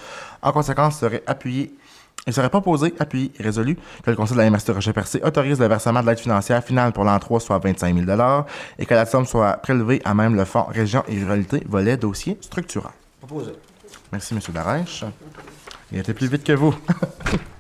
en 0.41 0.53
conséquence, 0.53 0.99
serait 0.99 1.23
appuyé 1.27 1.75
il 2.27 2.33
serait 2.33 2.51
proposé, 2.51 2.95
appuyé 2.99 3.33
et 3.39 3.43
résolu 3.43 3.77
que 4.05 4.11
le 4.11 4.17
Conseil 4.17 4.37
de 4.37 4.43
la 4.43 4.51
MRC 4.51 4.67
de 4.67 4.73
Rocher-Percé 4.73 5.21
autorise 5.23 5.59
le 5.59 5.67
versement 5.67 6.03
de 6.03 6.07
l'aide 6.07 6.19
financière 6.19 6.63
finale 6.63 6.93
pour 6.93 7.05
l'an 7.05 7.19
3, 7.19 7.41
soit 7.41 7.59
25 7.59 7.95
000 8.07 8.21
et 8.79 8.87
que 8.87 8.95
la 8.95 9.07
somme 9.07 9.27
soit 9.27 9.55
prélevée 9.55 10.03
à 10.05 10.15
même 10.15 10.35
le 10.35 10.45
Fonds 10.45 10.65
Région 10.65 11.03
et 11.09 11.19
Ruralité, 11.19 11.63
volet 11.67 11.97
dossier 11.97 12.39
structurant. 12.41 12.93
Proposé. 13.21 13.53
Merci, 14.13 14.35
M. 14.35 14.41
Darèche. 14.53 15.05
Il 15.93 15.99
était 15.99 16.15
plus 16.15 16.29
vite 16.29 16.45
que 16.45 16.53
vous. 16.53 16.75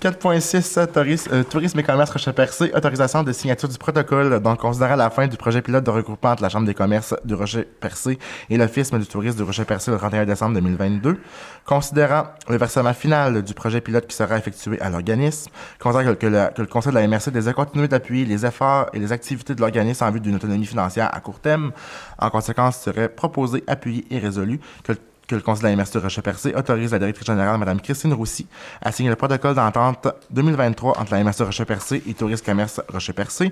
4.6 0.00 0.92
tourisme, 0.92 1.30
euh, 1.32 1.42
tourisme 1.42 1.78
et 1.78 1.82
commerce 1.82 2.10
Rocher-Percé, 2.10 2.70
autorisation 2.74 3.22
de 3.22 3.32
signature 3.32 3.68
du 3.68 3.78
protocole. 3.78 4.40
Donc, 4.40 4.58
considérant 4.58 4.96
la 4.96 5.10
fin 5.10 5.26
du 5.26 5.36
projet 5.36 5.62
pilote 5.62 5.84
de 5.84 5.90
regroupement 5.90 6.30
entre 6.30 6.42
la 6.42 6.48
Chambre 6.48 6.66
des 6.66 6.74
commerces 6.74 7.14
du 7.24 7.34
Rocher-Percé 7.34 8.18
et 8.50 8.56
l'Office 8.56 8.90
du 8.90 9.06
tourisme 9.06 9.38
du 9.38 9.42
Rocher-Percé 9.44 9.90
le 9.90 9.96
31 9.96 10.26
décembre 10.26 10.54
2022, 10.54 11.18
considérant 11.64 12.24
le 12.48 12.56
versement 12.56 12.92
final 12.92 13.42
du 13.42 13.54
projet 13.54 13.80
pilote 13.80 14.06
qui 14.06 14.16
sera 14.16 14.36
effectué 14.36 14.80
à 14.80 14.90
l'organisme, 14.90 15.50
considérant 15.78 16.14
que, 16.14 16.18
que 16.18 16.26
le, 16.26 16.50
que 16.54 16.62
le 16.62 16.68
Conseil 16.68 16.92
de 16.92 16.98
la 16.98 17.06
MRC 17.08 17.30
désire 17.30 17.54
continuer 17.54 17.88
d'appuyer 17.88 18.24
les 18.24 18.44
efforts 18.44 18.90
et 18.92 18.98
les 18.98 19.12
activités 19.12 19.54
de 19.54 19.60
l'organisme 19.60 20.04
en 20.04 20.10
vue 20.10 20.20
d'une 20.20 20.34
autonomie 20.34 20.66
financière 20.66 21.08
à 21.14 21.20
court 21.20 21.40
terme, 21.40 21.72
en 22.18 22.30
conséquence, 22.30 22.80
serait 22.80 23.08
proposé, 23.08 23.64
appuyé 23.66 24.04
et 24.10 24.18
résolu 24.18 24.60
que 24.84 24.92
le 24.92 24.98
que 25.28 25.34
le 25.34 25.42
Conseil 25.42 25.64
de 25.64 25.68
la 25.68 25.76
MRC 25.76 25.92
de 25.92 25.98
Rocher-Percé 25.98 26.54
autorise 26.54 26.90
la 26.92 26.98
directrice 26.98 27.26
générale, 27.26 27.58
Mme 27.58 27.80
Christine 27.80 28.14
Roussy, 28.14 28.46
à 28.80 28.90
signer 28.90 29.10
le 29.10 29.16
protocole 29.16 29.54
d'entente 29.54 30.08
2023 30.30 30.98
entre 30.98 31.12
la 31.12 31.22
MRC 31.22 31.38
de 31.40 31.44
Rocher-Percé 31.44 32.02
et 32.08 32.14
Tourisme 32.14 32.44
Commerce 32.44 32.80
Rocher-Percé. 32.88 33.50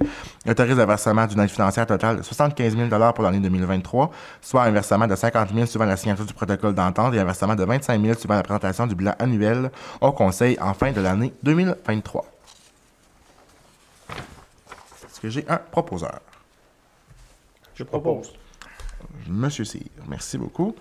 Autorise 0.49 0.77
le 0.77 0.85
versement 0.85 1.27
d'une 1.27 1.39
aide 1.41 1.51
financière 1.51 1.87
totale 1.87 2.17
de 2.17 2.23
75 2.23 2.77
000 2.77 3.12
pour 3.12 3.25
l'année 3.25 3.41
2023, 3.41 4.11
soit 4.41 4.62
un 4.62 4.71
versement 4.71 5.07
de 5.07 5.15
50 5.15 5.53
000 5.55 5.67
suivant 5.67 5.85
la 5.85 5.99
signature 5.99 6.25
du 6.25 6.33
protocole 6.33 6.75
d'entente 6.75 7.15
et 7.15 7.21
un 7.21 7.25
versement 7.25 7.55
de 7.55 7.65
25 7.65 8.01
000 8.01 8.19
suivant 8.19 8.35
la 8.35 8.43
présentation 8.43 8.87
du 8.87 8.95
bilan 8.95 9.15
annuel 9.19 9.71
au 10.01 10.12
Conseil 10.12 10.57
en 10.61 10.73
fin 10.73 10.93
de 10.93 11.01
l'année 11.03 11.35
2023. 11.43 12.25
Est-ce 15.05 15.21
que 15.21 15.29
j'ai 15.29 15.45
un 15.49 15.59
proposeur? 15.59 16.21
Je 17.75 17.85
propose. 17.85 18.33
Monsieur 19.29 19.65
Cyr, 19.65 19.83
merci 20.09 20.39
beaucoup. 20.39 20.75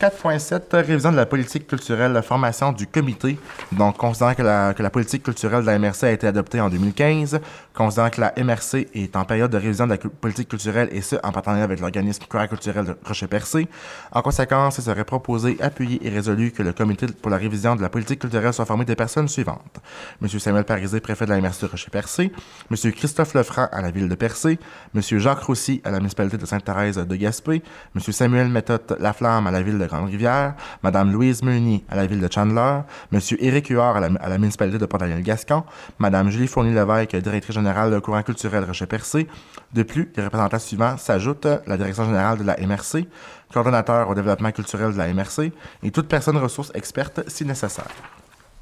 4.7, 0.00 0.74
révision 0.76 1.12
de 1.12 1.16
la 1.16 1.26
politique 1.26 1.66
culturelle, 1.66 2.18
formation 2.22 2.72
du 2.72 2.86
comité. 2.86 3.38
Donc, 3.70 3.98
considérant 3.98 4.34
que 4.34 4.42
la, 4.42 4.72
que 4.72 4.82
la 4.82 4.88
politique 4.88 5.22
culturelle 5.22 5.60
de 5.60 5.66
la 5.66 5.78
MRC 5.78 6.04
a 6.04 6.10
été 6.12 6.26
adoptée 6.26 6.58
en 6.58 6.70
2015, 6.70 7.38
considérant 7.74 8.08
que 8.08 8.22
la 8.22 8.32
MRC 8.42 8.88
est 8.94 9.14
en 9.14 9.26
période 9.26 9.50
de 9.50 9.58
révision 9.58 9.86
de 9.86 9.90
la 9.90 9.98
politique 9.98 10.48
culturelle 10.48 10.88
et 10.92 11.02
ce, 11.02 11.16
en 11.22 11.32
partenariat 11.32 11.64
avec 11.64 11.80
l'organisme 11.80 12.24
culturel 12.24 12.86
de 12.86 12.96
Rocher-Percé, 13.04 13.68
en 14.12 14.22
conséquence, 14.22 14.78
il 14.78 14.84
serait 14.84 15.04
proposé, 15.04 15.58
appuyé 15.60 16.00
et 16.02 16.08
résolu 16.08 16.50
que 16.50 16.62
le 16.62 16.72
comité 16.72 17.06
pour 17.06 17.30
la 17.30 17.36
révision 17.36 17.76
de 17.76 17.82
la 17.82 17.90
politique 17.90 18.20
culturelle 18.20 18.54
soit 18.54 18.64
formé 18.64 18.86
des 18.86 18.96
personnes 18.96 19.28
suivantes. 19.28 19.80
Monsieur 20.22 20.38
Samuel 20.38 20.64
Parisé, 20.64 21.00
préfet 21.00 21.26
de 21.26 21.30
la 21.30 21.42
MRC 21.42 21.60
de 21.60 21.66
Rocher-Percé, 21.66 22.32
Monsieur 22.70 22.90
Christophe 22.92 23.34
Lefranc 23.34 23.68
à 23.70 23.82
la 23.82 23.90
ville 23.90 24.08
de 24.08 24.14
Percé, 24.14 24.58
Monsieur 24.94 25.18
Jacques 25.18 25.42
Roussy 25.42 25.82
à 25.84 25.90
la 25.90 25.98
municipalité 25.98 26.38
de 26.38 26.46
Sainte-Thérèse 26.46 26.96
de 26.96 27.16
Gaspé, 27.16 27.62
Monsieur 27.94 28.12
Samuel 28.12 28.48
Méthode 28.48 28.96
Laflamme 28.98 29.46
à 29.46 29.50
la 29.50 29.60
ville 29.60 29.78
de 29.78 29.89
Grande-Rivière, 29.90 30.54
Madame 30.82 31.12
Louise 31.12 31.42
Meunier 31.42 31.84
à 31.88 31.96
la 31.96 32.06
ville 32.06 32.20
de 32.20 32.32
Chandler, 32.32 32.80
Monsieur 33.12 33.42
Éric 33.42 33.68
Huard 33.68 33.96
à 33.96 34.00
la, 34.00 34.08
à 34.20 34.28
la 34.28 34.38
municipalité 34.38 34.78
de 34.78 34.86
Port-Daniel-Gascon, 34.86 35.64
Madame 35.98 36.30
Julie 36.30 36.46
Fournier-Lévesque, 36.46 37.16
directrice 37.16 37.54
générale 37.54 37.90
de 37.90 37.98
courant 37.98 38.22
culturel 38.22 38.64
Rocher-Percé. 38.64 39.28
De 39.72 39.82
plus, 39.82 40.10
les 40.16 40.24
représentants 40.24 40.58
suivants 40.58 40.96
s'ajoutent 40.96 41.48
la 41.66 41.76
direction 41.76 42.04
générale 42.04 42.38
de 42.38 42.44
la 42.44 42.56
MRC, 42.56 43.06
coordonnateur 43.52 44.08
au 44.08 44.14
développement 44.14 44.52
culturel 44.52 44.92
de 44.92 44.98
la 44.98 45.12
MRC 45.12 45.52
et 45.82 45.90
toute 45.90 46.08
personne 46.08 46.36
ressource 46.36 46.70
experte 46.74 47.28
si 47.28 47.44
nécessaire. 47.44 47.88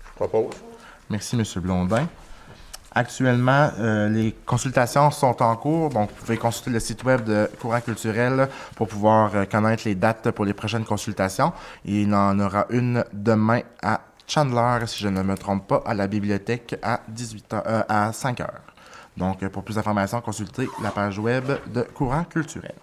Je 0.06 0.14
propose. 0.14 0.54
Merci, 1.10 1.36
M. 1.36 1.44
Blondin. 1.62 2.08
Actuellement, 2.94 3.70
euh, 3.78 4.08
les 4.08 4.32
consultations 4.46 5.10
sont 5.10 5.42
en 5.42 5.56
cours, 5.56 5.90
donc 5.90 6.08
vous 6.10 6.16
pouvez 6.24 6.38
consulter 6.38 6.70
le 6.70 6.80
site 6.80 7.04
web 7.04 7.22
de 7.22 7.48
Courant 7.60 7.80
culturel 7.80 8.48
pour 8.76 8.88
pouvoir 8.88 9.30
euh, 9.34 9.44
connaître 9.44 9.82
les 9.84 9.94
dates 9.94 10.30
pour 10.30 10.44
les 10.46 10.54
prochaines 10.54 10.84
consultations. 10.84 11.52
Il 11.84 12.14
en 12.14 12.38
aura 12.40 12.66
une 12.70 13.04
demain 13.12 13.60
à 13.82 14.00
Chandler, 14.26 14.86
si 14.86 15.02
je 15.02 15.08
ne 15.08 15.22
me 15.22 15.36
trompe 15.36 15.66
pas, 15.68 15.82
à 15.86 15.94
la 15.94 16.06
bibliothèque 16.06 16.76
à 16.82 17.00
18 17.08 17.52
heures- 17.54 17.62
euh, 17.66 17.82
à 17.88 18.12
5 18.12 18.40
heures. 18.40 18.60
Donc, 19.16 19.46
pour 19.48 19.62
plus 19.64 19.74
d'informations, 19.74 20.20
consultez 20.20 20.68
la 20.82 20.90
page 20.90 21.18
web 21.18 21.44
de 21.66 21.82
Courant 21.82 22.24
culturel. 22.24 22.74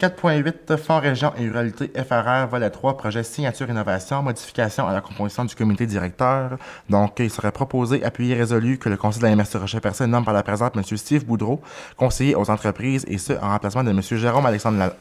4.8 0.00 0.76
Fonds 0.76 1.00
Région 1.00 1.32
et 1.36 1.48
Ruralité 1.48 1.90
FRR, 1.96 2.46
volet 2.48 2.70
3, 2.70 2.96
projet 2.96 3.24
signature 3.24 3.68
innovation, 3.68 4.22
modification 4.22 4.86
à 4.86 4.92
la 4.92 5.00
composition 5.00 5.44
du 5.44 5.56
comité 5.56 5.86
directeur. 5.86 6.56
Donc, 6.88 7.18
il 7.18 7.28
serait 7.30 7.50
proposé, 7.50 8.04
appuyé, 8.04 8.36
résolu 8.36 8.78
que 8.78 8.88
le 8.88 8.96
conseil 8.96 9.22
de 9.22 9.26
la 9.26 9.34
MRC 9.34 9.56
Rocher-Percé 9.58 10.06
nomme 10.06 10.24
par 10.24 10.34
la 10.34 10.44
présente 10.44 10.76
M. 10.76 10.84
Steve 10.96 11.24
Boudreau, 11.24 11.60
conseiller 11.96 12.36
aux 12.36 12.48
entreprises, 12.48 13.04
et 13.08 13.18
ce, 13.18 13.32
en 13.32 13.48
remplacement 13.50 13.82
de 13.82 13.90
M. 13.90 14.00
Jérôme 14.00 14.46
Alexandre, 14.46 14.78
La- 14.78 14.92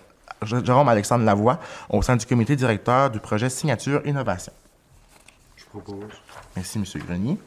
Jérôme 0.63 0.89
Alexandre 0.89 1.23
Lavoie, 1.25 1.59
au 1.91 2.01
sein 2.01 2.15
du 2.15 2.25
comité 2.25 2.55
directeur 2.55 3.11
du 3.11 3.19
projet 3.19 3.49
signature 3.51 4.01
innovation. 4.03 4.53
Je 5.57 5.65
propose. 5.65 6.05
Merci, 6.55 6.79
M. 6.79 6.85
Grenier. 7.07 7.37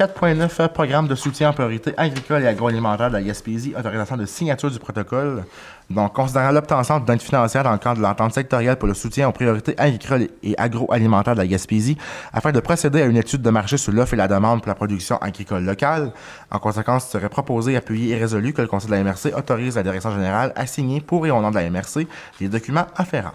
4.9 0.00 0.68
Programme 0.68 1.08
de 1.08 1.14
soutien 1.14 1.50
en 1.50 1.52
priorité 1.52 1.92
agricole 1.98 2.42
et 2.42 2.46
agroalimentaire 2.46 3.08
de 3.08 3.16
la 3.16 3.22
Gaspésie, 3.22 3.74
autorisation 3.78 4.16
de 4.16 4.24
signature 4.24 4.70
du 4.70 4.78
protocole. 4.78 5.44
Donc, 5.90 6.14
considérant 6.14 6.52
l'obtention 6.52 7.00
d'aide 7.00 7.20
financière 7.20 7.64
dans 7.64 7.72
le 7.72 7.78
cadre 7.78 7.98
de 7.98 8.02
l'entente 8.02 8.32
sectorielle 8.32 8.76
pour 8.76 8.88
le 8.88 8.94
soutien 8.94 9.28
aux 9.28 9.32
priorités 9.32 9.74
agricoles 9.76 10.28
et 10.42 10.56
agroalimentaires 10.56 11.34
de 11.34 11.40
la 11.40 11.46
Gaspésie, 11.46 11.98
afin 12.32 12.50
de 12.50 12.60
procéder 12.60 13.02
à 13.02 13.04
une 13.04 13.18
étude 13.18 13.42
de 13.42 13.50
marché 13.50 13.76
sur 13.76 13.92
l'offre 13.92 14.14
et 14.14 14.16
la 14.16 14.26
demande 14.26 14.62
pour 14.62 14.70
la 14.70 14.74
production 14.74 15.18
agricole 15.18 15.64
locale. 15.64 16.14
En 16.50 16.58
conséquence, 16.58 17.06
il 17.08 17.10
serait 17.10 17.28
proposé, 17.28 17.76
appuyé 17.76 18.16
et 18.16 18.18
résolu 18.18 18.54
que 18.54 18.62
le 18.62 18.68
Conseil 18.68 18.88
de 18.88 18.94
la 18.94 19.04
MRC 19.04 19.34
autorise 19.36 19.76
la 19.76 19.82
Direction 19.82 20.12
générale 20.12 20.54
à 20.56 20.66
signer 20.66 21.02
pour 21.02 21.26
et 21.26 21.30
au 21.30 21.42
nom 21.42 21.50
de 21.50 21.56
la 21.56 21.68
MRC 21.68 22.06
les 22.40 22.48
documents 22.48 22.86
afférents. 22.96 23.34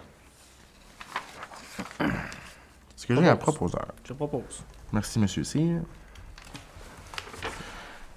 Est-ce 2.00 3.06
que 3.06 3.14
j'ai 3.14 3.30
un 3.30 3.36
proposeur? 3.36 3.86
Je 4.04 4.14
propose. 4.14 4.64
Merci, 4.92 5.20
M. 5.20 5.28
Cyr. 5.28 5.82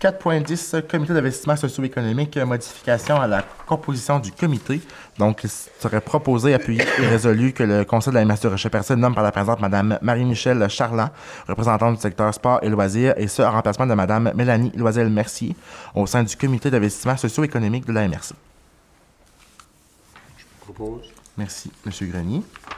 4.10, 0.01 0.87
Comité 0.87 1.13
d'investissement 1.13 1.57
socio-économique, 1.57 2.37
modification 2.37 3.21
à 3.21 3.27
la 3.27 3.43
composition 3.67 4.21
du 4.21 4.31
comité. 4.31 4.81
Donc, 5.19 5.43
il 5.43 5.51
serait 5.51 6.01
proposé, 6.01 6.55
appuyé 6.55 6.83
et 6.83 7.07
résolu 7.07 7.53
que 7.53 7.65
le 7.65 7.85
Conseil 7.85 8.13
de 8.13 8.19
la 8.19 8.25
MRC 8.25 8.43
de 8.45 8.49
Rocher-Percé 8.49 8.95
nomme 8.95 9.15
par 9.15 9.25
la 9.25 9.33
présente 9.33 9.61
Mme 9.61 9.99
Marie-Michel 10.01 10.69
Charland, 10.69 11.11
représentante 11.49 11.97
du 11.97 12.01
secteur 12.01 12.33
sport 12.33 12.61
et 12.63 12.69
loisirs, 12.69 13.15
et 13.17 13.27
ce, 13.27 13.43
en 13.43 13.51
remplacement 13.51 13.87
de 13.87 13.95
Mme 13.95 14.33
Mélanie 14.37 14.71
Loisel-Mercier, 14.77 15.57
au 15.97 16.07
sein 16.07 16.23
du 16.23 16.37
Comité 16.37 16.71
d'investissement 16.71 17.17
socio-économique 17.17 17.85
de 17.85 17.93
la 17.93 18.07
MRC. 18.07 18.35
Propose. 20.61 21.13
Merci, 21.37 21.73
M. 21.85 21.93
Grenier. 22.09 22.43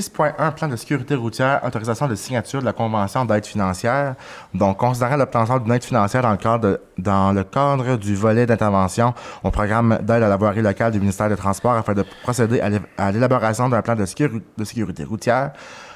6.1 0.00 0.52
Plan 0.54 0.66
de 0.68 0.76
sécurité 0.76 1.14
routière, 1.14 1.60
autorisation 1.64 2.08
de 2.08 2.14
signature 2.16 2.60
de 2.60 2.64
la 2.64 2.72
Convention 2.72 3.24
d'aide 3.24 3.46
financière. 3.46 4.14
Donc, 4.52 4.78
considérant 4.78 5.16
l'obtention 5.16 5.58
d'une 5.58 5.72
aide 5.72 5.84
financière 5.84 6.22
dans 6.22 6.32
le 6.32 6.36
cadre, 6.36 6.68
de- 6.68 6.80
dans 6.98 7.32
le 7.32 7.44
cadre 7.44 7.96
du 7.96 8.16
volet 8.16 8.44
d'intervention 8.46 9.14
au 9.44 9.50
programme 9.50 9.98
d'aide 10.02 10.22
à 10.24 10.28
la 10.28 10.36
voirie 10.36 10.62
locale 10.62 10.90
du 10.92 10.98
ministère 10.98 11.28
des 11.28 11.36
Transports 11.36 11.74
afin 11.74 11.94
de 11.94 12.04
procéder 12.24 12.60
à 12.60 12.68
l'é- 12.70 12.80
à 12.98 13.12
l'élaboration 13.12 13.68
d'un 13.68 13.82
plan 13.82 13.94
de, 13.94 14.04
sécurité 14.04 15.04
routière. 15.04 15.52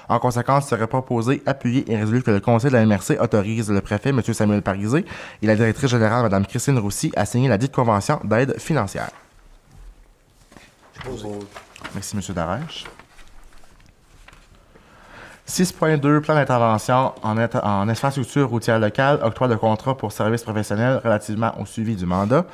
En 0.08 0.18
conséquence, 0.18 0.64
il 0.66 0.68
serait 0.68 0.86
proposé, 0.86 1.42
appuyé 1.44 1.84
et 1.92 1.96
résolu 1.96 2.22
que 2.22 2.30
le 2.30 2.40
Conseil 2.40 2.70
de 2.70 2.76
la 2.76 2.86
MRC 2.86 3.18
autorise 3.20 3.68
le 3.70 3.80
préfet, 3.80 4.10
M. 4.10 4.22
Samuel 4.22 4.62
Parisé, 4.62 5.04
et 5.42 5.46
la 5.46 5.54
directrice 5.56 5.90
générale, 5.90 6.22
Mme 6.22 6.46
Christine 6.46 6.78
Roussy, 6.78 7.12
à 7.16 7.26
signer 7.26 7.48
la 7.48 7.58
dite 7.58 7.72
convention 7.74 8.20
d'aide 8.24 8.58
financière. 8.58 9.10
Merci, 11.94 12.16
M. 12.16 12.22
Darèche. 12.34 12.84
6.2 15.48 16.20
Plan 16.20 16.34
d'intervention 16.34 17.14
en, 17.22 17.88
infrastructure 17.88 18.50
routière 18.50 18.78
locale, 18.78 19.18
octroi 19.22 19.48
de 19.48 19.54
contrat 19.54 19.96
pour 19.96 20.12
services 20.12 20.42
professionnels 20.42 21.00
relativement 21.02 21.58
au 21.58 21.64
suivi 21.64 21.96
du 21.96 22.04
mandat. 22.04 22.44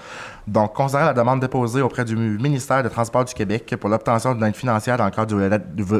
Donc, 0.46 0.74
considérant 0.74 1.06
la 1.06 1.12
demande 1.12 1.40
déposée 1.40 1.82
auprès 1.82 2.04
du 2.04 2.14
ministère 2.14 2.84
des 2.84 2.90
Transports 2.90 3.24
du 3.24 3.34
Québec 3.34 3.74
pour 3.80 3.90
l'obtention 3.90 4.34
d'une 4.34 4.44
aide 4.44 4.54
financière 4.54 4.96
dans 4.96 5.06
le 5.06 5.10
cadre 5.10 5.34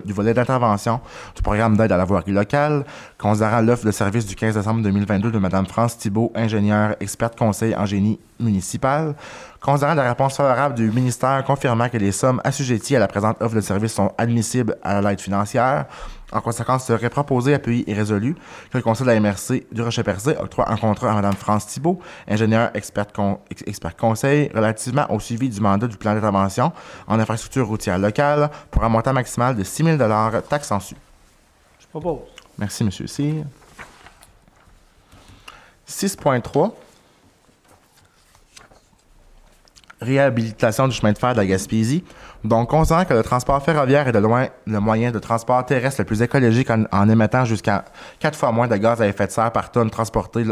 du 0.05 0.13
volet 0.13 0.35
d'intervention 0.35 1.01
du 1.35 1.43
programme 1.43 1.77
d'aide 1.77 1.91
à 1.91 1.97
la 1.97 2.05
voirie 2.05 2.31
locale, 2.31 2.85
considérant 3.19 3.61
l'offre 3.61 3.85
de 3.85 3.91
service 3.91 4.27
du 4.27 4.37
15 4.37 4.55
décembre 4.55 4.83
2022 4.83 5.33
de 5.33 5.39
Mme 5.39 5.67
France 5.67 5.99
Thibault, 5.99 6.31
ingénieure 6.37 6.95
experte 7.01 7.37
conseil 7.37 7.75
en 7.75 7.87
génie 7.87 8.21
municipal, 8.39 9.17
considérant 9.61 9.95
la 9.95 10.09
réponse 10.09 10.37
favorable 10.37 10.75
du 10.77 10.91
ministère 10.91 11.43
confirmant 11.45 11.89
que 11.89 11.97
les 11.97 12.13
sommes 12.13 12.41
assujetties 12.45 12.95
à 12.95 13.01
la 13.01 13.09
présente 13.09 13.41
offre 13.41 13.57
de 13.57 13.61
service 13.61 13.95
sont 13.95 14.13
admissibles 14.19 14.77
à 14.83 15.01
l'aide 15.01 15.21
financière, 15.21 15.87
en 16.35 16.41
conséquence, 16.41 16.85
serait 16.87 17.09
proposé, 17.11 17.55
appuyé 17.55 17.89
et 17.91 17.95
résolu 17.95 18.35
que 18.71 18.77
le 18.79 18.83
Conseil 18.83 19.07
de 19.07 19.13
la 19.13 19.21
MRC 19.21 19.67
du 19.73 19.81
Rocher-Percé 19.83 20.37
octroie 20.39 20.71
un 20.71 20.77
contrat 20.77 21.13
à 21.13 21.15
Mme 21.15 21.33
France 21.35 21.67
Thibault, 21.69 22.01
ingénieure 22.29 22.71
experte 22.75 23.15
con- 23.15 23.39
expert 23.67 23.97
conseil, 23.97 24.51
relativement 24.55 25.07
au 25.11 25.21
suivi 25.21 25.49
du 25.49 25.61
mandat 25.61 25.87
du 25.87 25.97
plan 25.97 26.15
d'intervention 26.15 26.73
en 27.07 27.19
infrastructure 27.21 27.67
routière 27.67 27.99
locale 27.99 28.51
pour 28.71 28.83
un 28.85 28.89
montant 28.89 29.13
maximal 29.13 29.55
de 29.57 29.63
6 29.65 29.85
000 29.97 29.99
taxes 30.49 30.73
en 30.73 30.81
su. 30.81 30.97
Je 31.81 31.87
propose. 31.87 32.19
Merci, 32.59 32.83
M. 32.83 32.91
Cyr. 32.91 33.45
6.3 35.89 36.73
Réhabilitation 40.01 40.89
du 40.89 40.95
chemin 40.95 41.13
de 41.13 41.19
fer 41.19 41.33
de 41.33 41.39
la 41.39 41.47
Gaspésie. 41.47 42.05
Donc, 42.45 42.69
considérant 42.71 43.05
que 43.05 43.15
le 43.15 43.23
transport 43.23 43.63
ferroviaire 43.63 44.09
est 44.09 44.13
de 44.13 44.19
loin 44.19 44.49
le 44.67 44.81
moyen 44.81 45.11
de 45.11 45.19
transport 45.19 45.65
terrestre 45.65 46.01
le 46.01 46.05
plus 46.05 46.21
écologique 46.23 46.69
en, 46.71 47.09
émettant 47.09 47.45
jusqu'à 47.45 47.85
4 48.21 48.37
fois 48.37 48.53
moins 48.53 48.69
de 48.69 48.77
gaz 48.77 49.01
à 49.01 49.07
effet 49.07 49.27
de 49.27 49.33
serre 49.33 49.53
par 49.53 49.71
tonne 49.71 49.91
transportée 49.91 50.45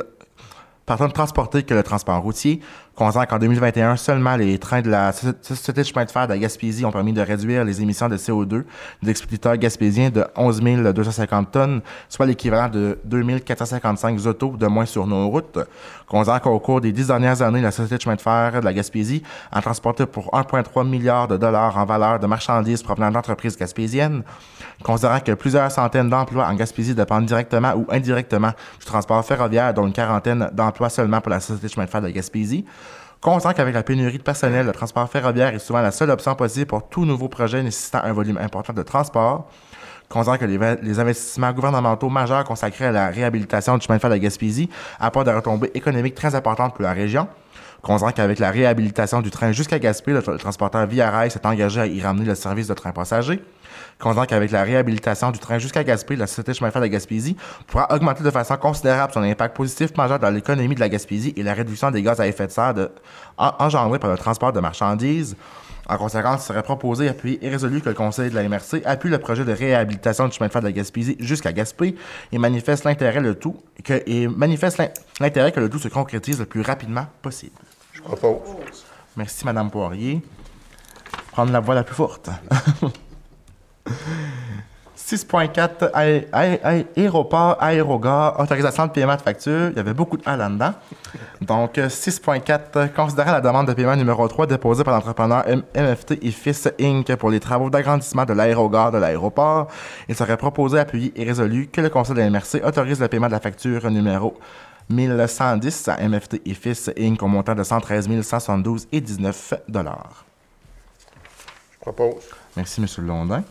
que 1.62 1.74
le 1.74 1.82
transport 1.82 2.20
routier. 2.20 2.60
Considérant 2.94 3.24
qu'en 3.24 3.38
2021, 3.38 3.96
seulement 3.96 4.36
les 4.36 4.58
trains 4.58 4.82
de 4.82 4.90
la 4.90 5.12
Soci- 5.12 5.34
Société 5.40 5.80
de 5.80 5.86
chemin 5.86 6.04
de 6.04 6.10
fer 6.10 6.26
de 6.26 6.32
la 6.34 6.38
Gaspésie 6.38 6.84
ont 6.84 6.92
permis 6.92 7.14
de 7.14 7.22
réduire 7.22 7.64
les 7.64 7.80
émissions 7.80 8.06
de 8.06 8.18
CO2 8.18 8.64
des 9.02 9.10
expéditeurs 9.10 9.56
gaspésiens 9.56 10.10
de 10.10 10.26
11 10.36 10.60
250 10.60 11.50
tonnes, 11.50 11.80
soit 12.10 12.26
l'équivalent 12.26 12.68
de 12.68 12.98
2 13.04 13.38
455 13.38 14.26
autos 14.26 14.56
de 14.58 14.66
moins 14.66 14.84
sur 14.84 15.06
nos 15.06 15.26
routes. 15.30 15.58
Considérant 16.06 16.40
qu'au 16.40 16.58
cours 16.60 16.82
des 16.82 16.92
dix 16.92 17.06
dernières 17.06 17.40
années, 17.40 17.62
la 17.62 17.70
Société 17.70 17.96
de 17.96 18.02
chemin 18.02 18.16
de 18.16 18.20
fer 18.20 18.60
de 18.60 18.64
la 18.66 18.74
Gaspésie 18.74 19.22
a 19.50 19.62
transporté 19.62 20.04
pour 20.04 20.26
1,3 20.34 20.86
milliard 20.86 21.26
de 21.28 21.38
dollars 21.38 21.78
en 21.78 21.86
valeur 21.86 22.18
de 22.18 22.26
marchandises 22.26 22.82
provenant 22.82 23.10
d'entreprises 23.10 23.56
gaspésiennes. 23.56 24.22
Considérant 24.82 25.20
que 25.20 25.32
plusieurs 25.32 25.70
centaines 25.70 26.10
d'emplois 26.10 26.46
en 26.46 26.54
Gaspésie 26.54 26.94
dépendent 26.94 27.24
directement 27.24 27.72
ou 27.74 27.86
indirectement 27.90 28.50
du 28.78 28.84
transport 28.84 29.24
ferroviaire, 29.24 29.72
dont 29.72 29.86
une 29.86 29.92
quarantaine 29.94 30.50
d'emplois 30.52 30.90
seulement 30.90 31.22
pour 31.22 31.30
la 31.30 31.40
Société 31.40 31.68
de 31.68 31.72
chemin 31.72 31.86
de 31.86 31.90
fer 31.90 32.02
de 32.02 32.06
la 32.08 32.12
Gaspésie, 32.12 32.66
Constant 33.22 33.52
qu'avec 33.52 33.72
la 33.72 33.84
pénurie 33.84 34.18
de 34.18 34.22
personnel, 34.24 34.66
le 34.66 34.72
transport 34.72 35.08
ferroviaire 35.08 35.54
est 35.54 35.60
souvent 35.60 35.80
la 35.80 35.92
seule 35.92 36.10
option 36.10 36.34
possible 36.34 36.66
pour 36.66 36.88
tout 36.88 37.04
nouveau 37.04 37.28
projet 37.28 37.62
nécessitant 37.62 38.00
un 38.02 38.12
volume 38.12 38.36
important 38.36 38.72
de 38.72 38.82
transport. 38.82 39.48
Considérant 40.08 40.38
que 40.38 40.44
les, 40.44 40.98
investissements 40.98 41.52
gouvernementaux 41.52 42.08
majeurs 42.08 42.42
consacrés 42.42 42.86
à 42.86 42.90
la 42.90 43.10
réhabilitation 43.10 43.78
du 43.78 43.86
chemin 43.86 43.98
de 43.98 44.00
fer 44.00 44.10
de 44.10 44.16
Gaspésie 44.16 44.68
apportent 44.98 45.26
des 45.26 45.32
retombées 45.32 45.70
économiques 45.72 46.16
très 46.16 46.34
importantes 46.34 46.74
pour 46.74 46.82
la 46.82 46.92
région. 46.92 47.28
Considérant 47.80 48.10
qu'avec 48.10 48.40
la 48.40 48.50
réhabilitation 48.50 49.22
du 49.22 49.30
train 49.30 49.52
jusqu'à 49.52 49.78
Gaspé, 49.78 50.12
le, 50.12 50.22
le 50.26 50.38
transporteur 50.38 50.84
Via 50.88 51.08
Rail 51.08 51.30
s'est 51.30 51.46
engagé 51.46 51.80
à 51.80 51.86
y 51.86 52.02
ramener 52.02 52.26
le 52.26 52.34
service 52.34 52.66
de 52.66 52.74
train 52.74 52.90
passager. 52.90 53.40
Considérant 53.98 54.26
qu'avec 54.26 54.50
la 54.50 54.62
réhabilitation 54.62 55.30
du 55.30 55.38
train 55.38 55.58
jusqu'à 55.58 55.84
Gaspé, 55.84 56.16
la 56.16 56.26
Société 56.26 56.54
chemin 56.54 56.68
de 56.68 56.72
fer 56.72 56.80
de 56.80 56.86
la 56.86 56.90
Gaspésie 56.90 57.36
pourra 57.66 57.86
augmenter 57.94 58.22
de 58.24 58.30
façon 58.30 58.56
considérable 58.56 59.12
son 59.12 59.22
impact 59.22 59.56
positif 59.56 59.96
majeur 59.96 60.18
dans 60.18 60.30
l'économie 60.30 60.74
de 60.74 60.80
la 60.80 60.88
Gaspésie 60.88 61.32
et 61.36 61.42
la 61.42 61.54
réduction 61.54 61.90
des 61.90 62.02
gaz 62.02 62.20
à 62.20 62.26
effet 62.26 62.46
de 62.46 62.52
serre 62.52 62.74
de- 62.74 62.90
en- 63.38 63.52
engendrés 63.58 63.98
par 63.98 64.10
le 64.10 64.18
transport 64.18 64.52
de 64.52 64.60
marchandises. 64.60 65.36
En 65.88 65.96
conséquence, 65.98 66.44
il 66.44 66.46
serait 66.46 66.62
proposé, 66.62 67.08
appuyé 67.08 67.44
et 67.44 67.48
résolu 67.50 67.80
que 67.80 67.88
le 67.88 67.94
Conseil 67.94 68.30
de 68.30 68.34
la 68.36 68.44
MRC 68.48 68.82
appuie 68.84 69.10
le 69.10 69.18
projet 69.18 69.44
de 69.44 69.50
réhabilitation 69.52 70.28
du 70.28 70.32
chemin 70.32 70.46
de 70.46 70.52
fer 70.52 70.62
de 70.62 70.66
la 70.68 70.72
Gaspésie 70.72 71.16
jusqu'à 71.18 71.52
Gaspé 71.52 71.96
et 72.30 72.38
manifeste 72.38 72.84
l'intérêt 72.84 73.20
le 73.20 73.34
tout 73.34 73.56
que, 73.82 74.00
et 74.06 74.28
manifeste 74.28 74.78
l'in- 74.78 74.88
l'intérêt 75.20 75.50
que 75.50 75.58
le 75.58 75.68
tout 75.68 75.80
se 75.80 75.88
concrétise 75.88 76.38
le 76.38 76.46
plus 76.46 76.62
rapidement 76.62 77.06
possible. 77.20 77.56
Je 77.92 78.00
propose. 78.00 78.84
Merci, 79.16 79.44
Madame 79.44 79.70
Poirier. 79.72 80.22
Prendre 81.32 81.50
la 81.52 81.60
voie 81.60 81.74
la 81.74 81.82
plus 81.82 81.96
forte. 81.96 82.30
6.4 84.94 85.90
aé- 85.94 86.28
aé- 86.32 86.60
aé- 86.62 86.86
Aéroport, 86.96 87.56
aérogare, 87.60 88.38
autorisation 88.38 88.86
de 88.86 88.92
paiement 88.92 89.16
de 89.16 89.20
facture. 89.20 89.70
Il 89.70 89.76
y 89.76 89.80
avait 89.80 89.94
beaucoup 89.94 90.16
de 90.16 90.22
A 90.26 90.36
là-dedans. 90.36 90.74
Donc, 91.40 91.76
euh, 91.78 91.88
6.4, 91.88 92.88
considérant 92.94 93.32
la 93.32 93.40
demande 93.40 93.66
de 93.66 93.72
paiement 93.74 93.96
numéro 93.96 94.26
3 94.28 94.46
déposée 94.46 94.84
par 94.84 94.94
l'entrepreneur 94.94 95.44
MFT 95.74 96.18
et 96.22 96.30
Fils 96.30 96.68
Inc. 96.80 97.14
pour 97.16 97.30
les 97.30 97.40
travaux 97.40 97.68
d'agrandissement 97.68 98.24
de 98.24 98.32
l'aérogare 98.32 98.92
de 98.92 98.98
l'aéroport, 98.98 99.68
il 100.08 100.14
serait 100.14 100.36
proposé, 100.36 100.78
appuyé 100.78 101.12
et 101.16 101.24
résolu 101.24 101.66
que 101.66 101.80
le 101.80 101.90
Conseil 101.90 102.14
de 102.14 102.22
MRC 102.22 102.62
autorise 102.64 103.00
le 103.00 103.08
paiement 103.08 103.26
de 103.26 103.32
la 103.32 103.40
facture 103.40 103.90
numéro 103.90 104.38
1110 104.88 105.88
à 105.88 105.96
MFT 106.08 106.40
et 106.46 106.54
Fils 106.54 106.90
Inc. 106.98 107.22
au 107.22 107.26
montant 107.28 107.54
de 107.54 107.62
113 107.64 108.08
172 108.22 108.86
et 108.92 109.00
19 109.00 109.54
dollars. 109.68 110.24
Je 111.72 111.78
propose. 111.80 112.22
Merci, 112.56 112.80
M. 112.80 113.06
Londin. 113.06 113.42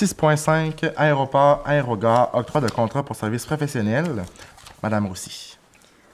6.5 0.00 0.92
Aéroport, 0.96 1.62
aérogare, 1.66 2.30
octroi 2.32 2.62
de 2.62 2.70
contrat 2.70 3.02
pour 3.02 3.14
services 3.14 3.44
professionnels. 3.44 4.24
Madame 4.82 5.06
Roussy. 5.06 5.58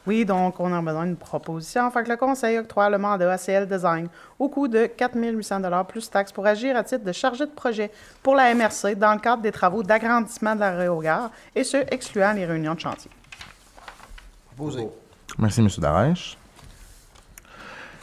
Oui, 0.08 0.24
donc 0.24 0.58
on 0.58 0.72
a 0.72 0.82
besoin 0.82 1.06
d'une 1.06 1.14
proposition. 1.14 1.88
Fait 1.92 2.02
que 2.02 2.08
le 2.08 2.16
Conseil 2.16 2.58
octroie 2.58 2.90
le 2.90 2.98
mandat 2.98 3.32
ACL 3.32 3.68
Design 3.68 4.08
au 4.40 4.48
coût 4.48 4.66
de 4.66 4.86
4 4.86 5.16
800 5.16 5.84
plus 5.84 6.10
taxes 6.10 6.32
pour 6.32 6.44
agir 6.46 6.76
à 6.76 6.82
titre 6.82 7.04
de 7.04 7.12
chargé 7.12 7.46
de 7.46 7.50
projet 7.52 7.92
pour 8.24 8.34
la 8.34 8.52
MRC 8.52 8.96
dans 8.96 9.14
le 9.14 9.20
cadre 9.20 9.42
des 9.42 9.52
travaux 9.52 9.84
d'agrandissement 9.84 10.56
de 10.56 10.60
l'aérogare, 10.60 11.30
et 11.54 11.62
ce, 11.62 11.76
excluant 11.88 12.32
les 12.32 12.44
réunions 12.44 12.74
de 12.74 12.80
chantier. 12.80 13.10
Proposé. 14.56 14.88
Merci, 15.38 15.60
M. 15.60 15.68
Darèche. 15.78 16.36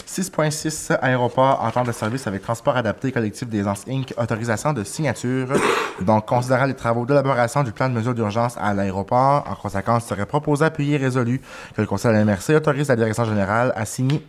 6.6 0.07 0.97
Aéroport, 1.01 1.61
entente 1.63 1.87
de 1.87 1.91
service 1.91 2.27
avec 2.27 2.41
Transport 2.41 2.75
adapté 2.75 3.11
collectif 3.11 3.47
des 3.47 3.67
Inc., 3.67 4.13
autorisation 4.17 4.73
de 4.73 4.83
signature. 4.83 5.47
Donc, 6.01 6.27
considérant 6.27 6.65
les 6.65 6.75
travaux 6.75 7.05
d'élaboration 7.05 7.63
du 7.63 7.71
plan 7.71 7.89
de 7.89 7.93
mesures 7.93 8.13
d'urgence 8.13 8.55
à 8.57 8.73
l'aéroport, 8.73 9.45
en 9.49 9.55
conséquence, 9.55 10.03
il 10.05 10.09
serait 10.09 10.25
proposé, 10.25 10.65
appuyé 10.65 10.95
et 10.95 10.97
résolu 10.97 11.41
que 11.75 11.81
le 11.81 11.87
Conseil 11.87 12.11
de 12.11 12.17
la 12.17 12.25
MRC 12.25 12.55
autorise 12.55 12.87
la 12.87 12.95
direction 12.95 13.25
générale 13.25 13.73
à 13.75 13.85
signer 13.85 14.25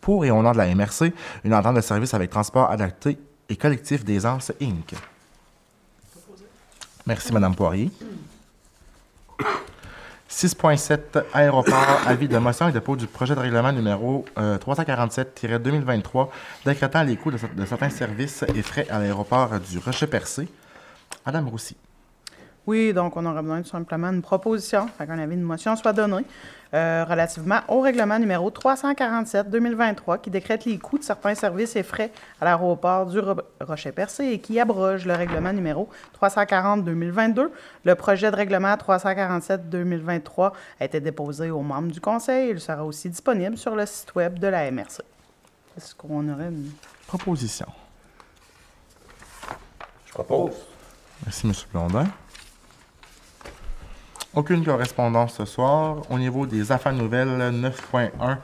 pour 0.00 0.24
et 0.24 0.30
au 0.30 0.42
nom 0.42 0.52
de 0.52 0.58
la 0.58 0.74
MRC 0.74 1.12
une 1.44 1.54
entente 1.54 1.76
de 1.76 1.80
service 1.80 2.14
avec 2.14 2.30
Transport 2.30 2.70
adapté 2.70 3.18
et 3.48 3.56
collectif 3.56 4.04
des 4.04 4.24
Inc. 4.26 4.94
Merci, 7.06 7.32
Madame 7.32 7.54
Poirier. 7.54 7.90
6.7 10.30 11.24
Aéroport, 11.34 12.02
avis 12.06 12.28
de 12.28 12.38
motion 12.38 12.68
et 12.68 12.72
dépôt 12.72 12.94
du 12.94 13.06
projet 13.06 13.34
de 13.34 13.40
règlement 13.40 13.72
numéro 13.72 14.24
euh, 14.38 14.58
347-2023 14.58 16.28
décrétant 16.64 17.02
les 17.02 17.16
coûts 17.16 17.32
de, 17.32 17.38
de 17.56 17.64
certains 17.64 17.90
services 17.90 18.44
et 18.54 18.62
frais 18.62 18.86
à 18.90 19.00
l'aéroport 19.00 19.58
du 19.58 19.78
Rocher-Percé. 19.78 20.48
Madame 21.26 21.48
Roussy. 21.48 21.76
Oui, 22.70 22.92
donc 22.92 23.16
on 23.16 23.26
aurait 23.26 23.42
besoin 23.42 23.62
tout 23.62 23.68
simplement 23.68 24.12
d'une 24.12 24.22
proposition, 24.22 24.86
fait 24.96 25.04
qu'un 25.04 25.18
avis 25.18 25.34
de 25.36 25.42
motion 25.42 25.74
soit 25.74 25.92
donné 25.92 26.24
euh, 26.72 27.04
relativement 27.04 27.58
au 27.66 27.80
règlement 27.80 28.16
numéro 28.16 28.48
347-2023 28.48 30.20
qui 30.20 30.30
décrète 30.30 30.64
les 30.66 30.78
coûts 30.78 30.96
de 30.98 31.02
certains 31.02 31.34
services 31.34 31.74
et 31.74 31.82
frais 31.82 32.12
à 32.40 32.44
l'aéroport 32.44 33.06
du 33.06 33.18
Ro- 33.18 33.40
Rocher-Percé 33.60 34.26
et 34.26 34.38
qui 34.38 34.60
abroge 34.60 35.04
le 35.04 35.14
règlement 35.14 35.52
numéro 35.52 35.88
340-2022. 36.22 37.48
Le 37.84 37.94
projet 37.96 38.30
de 38.30 38.36
règlement 38.36 38.72
347-2023 38.74 40.52
a 40.78 40.84
été 40.84 41.00
déposé 41.00 41.50
aux 41.50 41.62
membres 41.62 41.90
du 41.90 42.00
Conseil. 42.00 42.50
Il 42.50 42.60
sera 42.60 42.84
aussi 42.84 43.08
disponible 43.10 43.58
sur 43.58 43.74
le 43.74 43.84
site 43.84 44.14
Web 44.14 44.38
de 44.38 44.46
la 44.46 44.70
MRC. 44.70 45.00
Est-ce 45.76 45.92
qu'on 45.96 46.28
aurait 46.32 46.46
une... 46.50 46.70
Proposition? 47.08 47.66
Je 50.06 50.12
propose. 50.12 50.52
Merci, 51.26 51.48
M. 51.48 51.52
Blondin. 51.72 52.06
Aucune 54.34 54.64
correspondance 54.64 55.34
ce 55.34 55.44
soir. 55.44 55.96
Au 56.08 56.18
niveau 56.18 56.46
des 56.46 56.70
affaires 56.70 56.92
nouvelles, 56.92 57.28
9.1, 57.28 58.36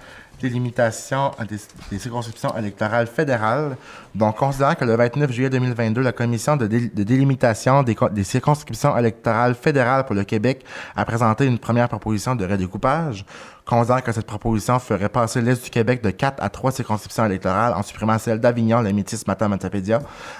délimitation 0.42 1.30
des, 1.48 1.98
circonscriptions 1.98 2.56
électorales 2.58 3.06
fédérales. 3.06 3.76
Donc, 4.14 4.36
considérant 4.36 4.74
que 4.74 4.84
le 4.84 4.96
29 4.96 5.30
juillet 5.30 5.48
2022, 5.50 6.00
la 6.02 6.10
Commission 6.12 6.56
de, 6.56 6.66
dé- 6.66 6.88
de 6.88 7.02
délimitation 7.04 7.84
des, 7.84 7.94
co- 7.94 8.08
des 8.08 8.24
circonscriptions 8.24 8.98
électorales 8.98 9.54
fédérales 9.54 10.04
pour 10.04 10.16
le 10.16 10.24
Québec 10.24 10.64
a 10.96 11.04
présenté 11.04 11.46
une 11.46 11.58
première 11.58 11.88
proposition 11.88 12.34
de 12.34 12.44
redécoupage, 12.44 13.24
considérant 13.64 14.00
que 14.00 14.10
cette 14.12 14.26
proposition 14.26 14.80
ferait 14.80 15.08
passer 15.08 15.40
l'Est 15.40 15.62
du 15.64 15.70
Québec 15.70 16.02
de 16.02 16.10
4 16.10 16.42
à 16.42 16.48
3 16.50 16.72
circonscriptions 16.72 17.24
électorales 17.26 17.72
en 17.74 17.82
supprimant 17.84 18.18
celle 18.18 18.40
d'Avignon, 18.40 18.80
la 18.80 18.92
Métis, 18.92 19.24
Matam, 19.26 19.56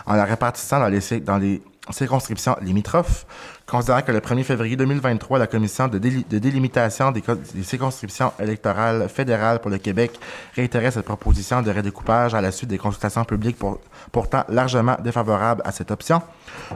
en 0.07 0.15
la 0.15 0.25
répartissant 0.25 0.81
dans 0.81 0.89
les, 0.89 1.21
dans 1.21 1.39
les 1.39 1.63
circonscriptions 1.91 2.57
limitrophes, 2.61 3.27
considérant 3.67 4.03
que 4.03 4.13
le 4.13 4.21
1er 4.21 4.43
février 4.43 4.77
2023, 4.77 5.39
la 5.39 5.47
Commission 5.47 5.89
de, 5.89 5.99
déli- 5.99 6.27
de 6.29 6.39
délimitation 6.39 7.11
des, 7.13 7.23
des 7.55 7.63
circonscriptions 7.63 8.33
électorales 8.41 9.09
fédérales 9.09 9.61
pour 9.61 9.71
le 9.71 9.79
Québec 9.79 10.19
réitérait 10.55 10.91
cette 10.91 11.05
proposition 11.05 11.63
de 11.63 11.71
redécoupage 11.71 12.35
à 12.35 12.41
la 12.41 12.51
suite 12.53 12.71
des 12.71 12.79
consultations 12.79 13.25
publiques 13.25 13.59
pour- 13.59 13.81
pourtant 14.13 14.45
largement 14.49 14.97
défavorables 15.03 15.63
à 15.65 15.73
cette 15.73 15.91
option, 15.91 16.23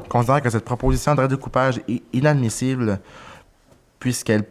considérant 0.08 0.40
que 0.40 0.50
cette 0.50 0.64
proposition 0.64 1.14
de 1.14 1.22
redécoupage 1.22 1.80
est 1.88 2.02
inadmissible 2.12 2.98
puisqu'elle 4.00 4.44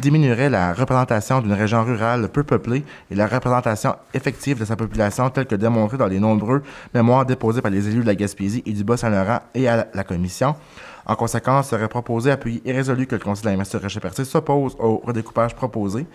diminuerait 0.00 0.48
la 0.48 0.72
représentation 0.72 1.40
d'une 1.42 1.52
région 1.52 1.84
rurale 1.84 2.28
peu 2.30 2.42
peuplée 2.42 2.82
et 3.10 3.14
la 3.14 3.26
représentation 3.26 3.94
effective 4.14 4.58
de 4.58 4.64
sa 4.64 4.76
population 4.76 5.28
telle 5.28 5.46
que 5.46 5.54
démontrée 5.54 5.98
dans 5.98 6.06
les 6.06 6.18
nombreux 6.18 6.62
mémoires 6.94 7.26
déposés 7.26 7.60
par 7.60 7.70
les 7.70 7.86
élus 7.86 8.00
de 8.00 8.06
la 8.06 8.14
Gaspésie 8.14 8.62
et 8.64 8.72
du 8.72 8.82
Bas-Saint-Laurent 8.82 9.40
et 9.54 9.68
à 9.68 9.86
la, 9.92 10.04
Commission. 10.04 10.56
En 11.04 11.16
conséquence, 11.16 11.68
serait 11.68 11.88
proposé, 11.88 12.30
appuyé 12.30 12.62
et 12.64 12.72
que 12.72 13.14
le 13.14 13.18
Conseil 13.18 13.56
de 13.56 13.58
la 13.58 14.24
s'oppose 14.24 14.74
au 14.78 15.02
redécoupage 15.04 15.54
proposé 15.54 16.06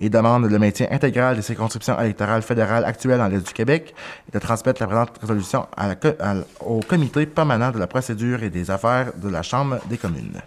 et 0.00 0.08
demande 0.08 0.50
le 0.50 0.58
maintien 0.58 0.86
intégral 0.90 1.36
des 1.36 1.42
circonscriptions 1.42 2.00
électorales 2.00 2.42
fédérales 2.42 2.84
actuelles 2.86 3.18
dans 3.18 3.28
l'Est 3.28 3.46
du 3.46 3.52
Québec 3.52 3.94
et 4.28 4.32
de 4.32 4.38
transmettre 4.38 4.80
la 4.80 4.86
présente 4.86 5.18
résolution 5.20 5.66
au 6.64 6.80
Comité 6.80 7.26
permanent 7.26 7.70
de 7.70 7.78
la 7.78 7.86
procédure 7.86 8.42
et 8.42 8.50
des 8.50 8.70
affaires 8.70 9.12
de 9.16 9.28
la 9.28 9.42
Chambre 9.42 9.78
des 9.90 9.98
communes. 9.98 10.40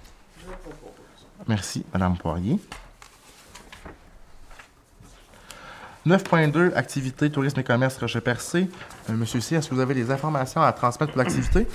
Merci, 1.48 1.86
Madame 1.94 2.18
Poirier. 2.18 2.60
9.2, 6.06 6.76
activité, 6.76 7.32
tourisme 7.32 7.60
et 7.60 7.64
commerce 7.64 7.98
Rocher-Percé. 7.98 8.70
Euh, 9.10 9.14
Monsieur 9.14 9.42
C, 9.42 9.56
est-ce 9.56 9.70
que 9.70 9.76
vous 9.76 9.82
avez 9.82 9.96
des 9.96 10.12
informations 10.12 10.62
à 10.62 10.72
transmettre 10.72 11.14
pour 11.14 11.22
l'activité? 11.24 11.68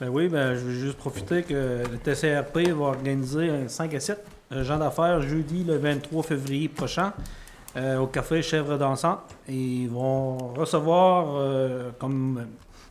Ben 0.00 0.08
oui, 0.08 0.28
ben, 0.28 0.54
je 0.54 0.60
vais 0.60 0.74
juste 0.74 0.98
profiter 0.98 1.42
que 1.42 1.82
le 1.90 1.98
TCRP 1.98 2.68
va 2.76 2.84
organiser 2.86 3.48
un 3.48 3.68
5 3.68 3.94
à 3.94 4.00
7 4.00 4.26
un 4.54 4.62
genre 4.62 4.78
d'affaires 4.78 5.22
jeudi 5.22 5.64
le 5.64 5.78
23 5.78 6.22
février 6.22 6.68
prochain 6.68 7.12
euh, 7.76 7.98
au 7.98 8.06
café 8.06 8.42
Chèvre 8.42 8.76
Dansante. 8.76 9.34
Et 9.48 9.54
ils 9.54 9.88
vont 9.88 10.36
recevoir 10.54 11.36
euh, 11.36 11.90
comme 11.98 12.46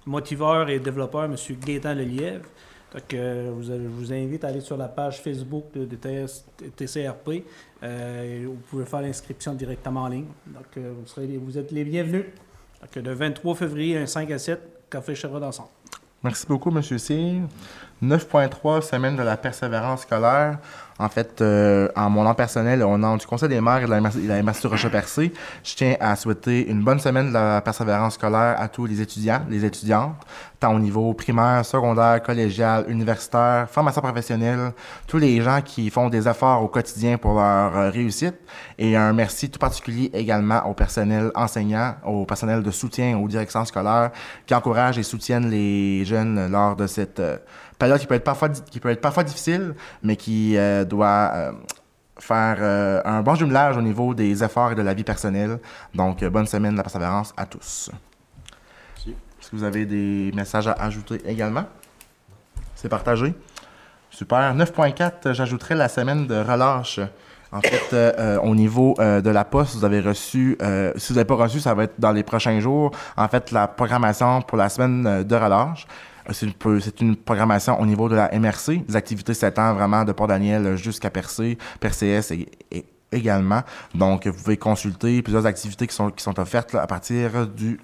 motiveur 0.06 0.70
et 0.70 0.80
développeur 0.80 1.26
M. 1.26 1.36
Gaétan 1.64 1.94
Lelièvre. 1.94 2.46
Donc, 2.94 3.14
euh, 3.14 3.54
je 3.62 3.88
vous 3.88 4.12
invite 4.12 4.44
à 4.44 4.48
aller 4.50 4.60
sur 4.60 4.76
la 4.76 4.90
page 4.90 5.22
Facebook 5.22 5.66
de, 5.74 5.86
de 5.86 5.96
TCRP. 5.96 7.46
Euh, 7.84 8.46
vous 8.48 8.62
pouvez 8.70 8.86
faire 8.86 9.02
l'inscription 9.02 9.54
directement 9.54 10.04
en 10.04 10.08
ligne. 10.08 10.26
Donc, 10.48 10.66
euh, 10.78 10.94
vous, 11.42 11.58
êtes 11.58 11.72
les 11.72 11.86
bienvenus. 11.86 12.26
Donc, 12.82 13.04
le 13.04 13.14
23 13.14 13.56
février, 13.56 13.98
un 13.98 14.06
5 14.06 14.30
à 14.32 14.38
7, 14.38 14.62
café 14.90 15.16
Chèvre 15.16 15.40
Dansante. 15.40 15.70
Merci 16.24 16.46
beaucoup, 16.48 16.70
Monsieur 16.70 16.98
Cyr. 16.98 17.42
9.3, 18.04 18.82
semaine 18.82 19.16
de 19.16 19.24
la 19.24 19.38
persévérance 19.38 20.02
scolaire. 20.02 20.60
En 21.02 21.10
fait, 21.10 21.42
euh, 21.42 21.88
en 21.96 22.12
mon 22.12 22.24
nom 22.24 22.36
personnel, 22.36 22.84
au 22.84 22.96
nom 22.96 23.18
du 23.18 23.26
Conseil 23.26 23.50
des 23.50 23.60
maires 23.60 23.82
et 23.82 23.86
de 23.86 23.90
la 23.90 24.00
de 24.00 24.28
la 24.28 24.44
MRC 24.44 24.68
Rocher-Percé, 24.68 25.34
je 25.64 25.76
tiens 25.76 25.96
à 26.00 26.16
souhaiter 26.16 26.70
une 26.70 26.84
bonne 26.84 27.00
semaine 27.00 27.30
de 27.30 27.34
la 27.34 27.60
persévérance 27.62 28.14
scolaire 28.14 28.56
à 28.60 28.68
tous 28.68 28.86
les 28.86 29.02
étudiants, 29.02 29.42
les 29.50 29.66
étudiantes, 29.66 30.14
tant 30.60 30.76
au 30.76 30.80
niveau 30.80 31.12
primaire, 31.16 31.66
secondaire, 31.66 32.22
collégial, 32.22 32.86
universitaire, 32.88 33.68
formation 33.68 34.00
professionnelle, 34.02 34.74
tous 35.08 35.18
les 35.18 35.42
gens 35.42 35.62
qui 35.66 35.90
font 35.90 36.08
des 36.08 36.28
efforts 36.28 36.62
au 36.62 36.68
quotidien 36.68 37.18
pour 37.18 37.34
leur 37.34 37.76
euh, 37.76 37.90
réussite. 37.90 38.36
Et 38.78 38.96
un 38.96 39.12
merci 39.12 39.50
tout 39.50 39.58
particulier 39.58 40.12
également 40.14 40.68
au 40.68 40.76
personnel 40.76 41.32
enseignant, 41.34 41.96
au 42.06 42.26
personnel 42.26 42.62
de 42.62 42.70
soutien 42.70 43.18
aux 43.18 43.28
directions 43.28 43.66
scolaires 43.66 44.12
qui 44.46 44.54
encouragent 44.54 45.00
et 45.00 45.04
soutiennent 45.04 45.50
les 45.50 46.06
jeunes 46.06 46.52
lors 46.52 46.76
de 46.76 46.86
cette 46.86 47.20
euh, 47.20 47.38
période 47.82 48.00
qui 48.00 48.06
peut 48.06 48.16
être 48.16 48.24
parfois, 48.24 48.50
qui 48.50 48.80
peut 48.80 48.90
être 48.90 49.02
parfois 49.02 49.24
difficile, 49.24 49.74
mais 50.04 50.16
qui 50.16 50.56
euh, 50.56 50.86
doit 50.86 51.32
euh, 51.34 51.52
faire 52.20 52.58
euh, 52.60 53.02
un 53.04 53.22
bon 53.24 53.34
jumelage 53.34 53.76
au 53.76 53.82
niveau 53.82 54.14
des 54.14 54.44
efforts 54.44 54.72
et 54.74 54.76
de 54.76 54.84
la 54.84 54.94
vie 54.94 55.04
personnelle. 55.04 55.60
Donc, 55.96 56.24
bonne 56.26 56.46
semaine 56.46 56.74
de 56.74 56.78
la 56.78 56.84
persévérance 56.84 57.34
à 57.36 57.48
tous. 57.48 57.90
Merci. 58.94 59.16
Est-ce 59.40 59.50
que 59.50 59.56
vous 59.56 59.64
avez 59.64 59.86
des 59.88 60.32
messages 60.36 60.68
à 60.68 60.74
ajouter 60.74 61.22
également? 61.26 61.66
C'est 62.76 62.90
partagé. 62.90 63.34
Super. 64.12 64.56
9.4, 64.56 65.34
j'ajouterai 65.34 65.74
la 65.74 65.90
semaine 65.90 66.28
de 66.28 66.36
relâche. 66.36 67.00
En 67.54 67.60
fait, 67.60 67.94
euh, 67.94 68.40
au 68.40 68.56
niveau 68.56 68.96
euh, 69.00 69.20
de 69.20 69.30
la 69.30 69.44
poste, 69.44 69.76
vous 69.76 69.84
avez 69.84 70.00
reçu, 70.00 70.58
euh, 70.62 70.94
si 70.96 71.12
vous 71.12 71.16
n'avez 71.16 71.28
pas 71.28 71.36
reçu, 71.36 71.60
ça 71.60 71.74
va 71.74 71.84
être 71.84 72.00
dans 72.00 72.14
les 72.14 72.24
prochains 72.24 72.60
jours. 72.62 72.92
En 73.18 73.28
fait, 73.28 73.52
la 73.52 73.68
programmation 73.68 74.42
pour 74.42 74.58
la 74.58 74.70
semaine 74.70 75.24
de 75.24 75.36
relâche, 75.36 75.86
c'est 76.32 76.46
une, 76.46 76.54
peu- 76.54 76.80
c'est 76.80 77.02
une 77.02 77.16
programmation 77.16 77.80
au 77.80 77.86
niveau 77.86 78.08
de 78.10 78.16
la 78.16 78.30
MRC, 78.38 78.86
des 78.88 78.96
activités 78.96 79.34
s'étendent 79.34 79.76
vraiment 79.78 80.04
de 80.04 80.12
Port-Daniel 80.12 80.76
jusqu'à 80.78 81.10
Percé, 81.10 81.58
PRCS 81.80 82.32
et, 82.32 82.48
et- 82.72 82.86
également. 83.12 83.62
Donc, 83.94 84.26
vous 84.28 84.42
pouvez 84.44 84.58
consulter 84.58 85.22
plusieurs 85.22 85.46
activités 85.46 85.86
qui 85.88 85.96
sont, 85.96 86.12
offertes 86.40 86.76
à 86.76 86.88
partir 86.88 87.46
du, 87.48 87.80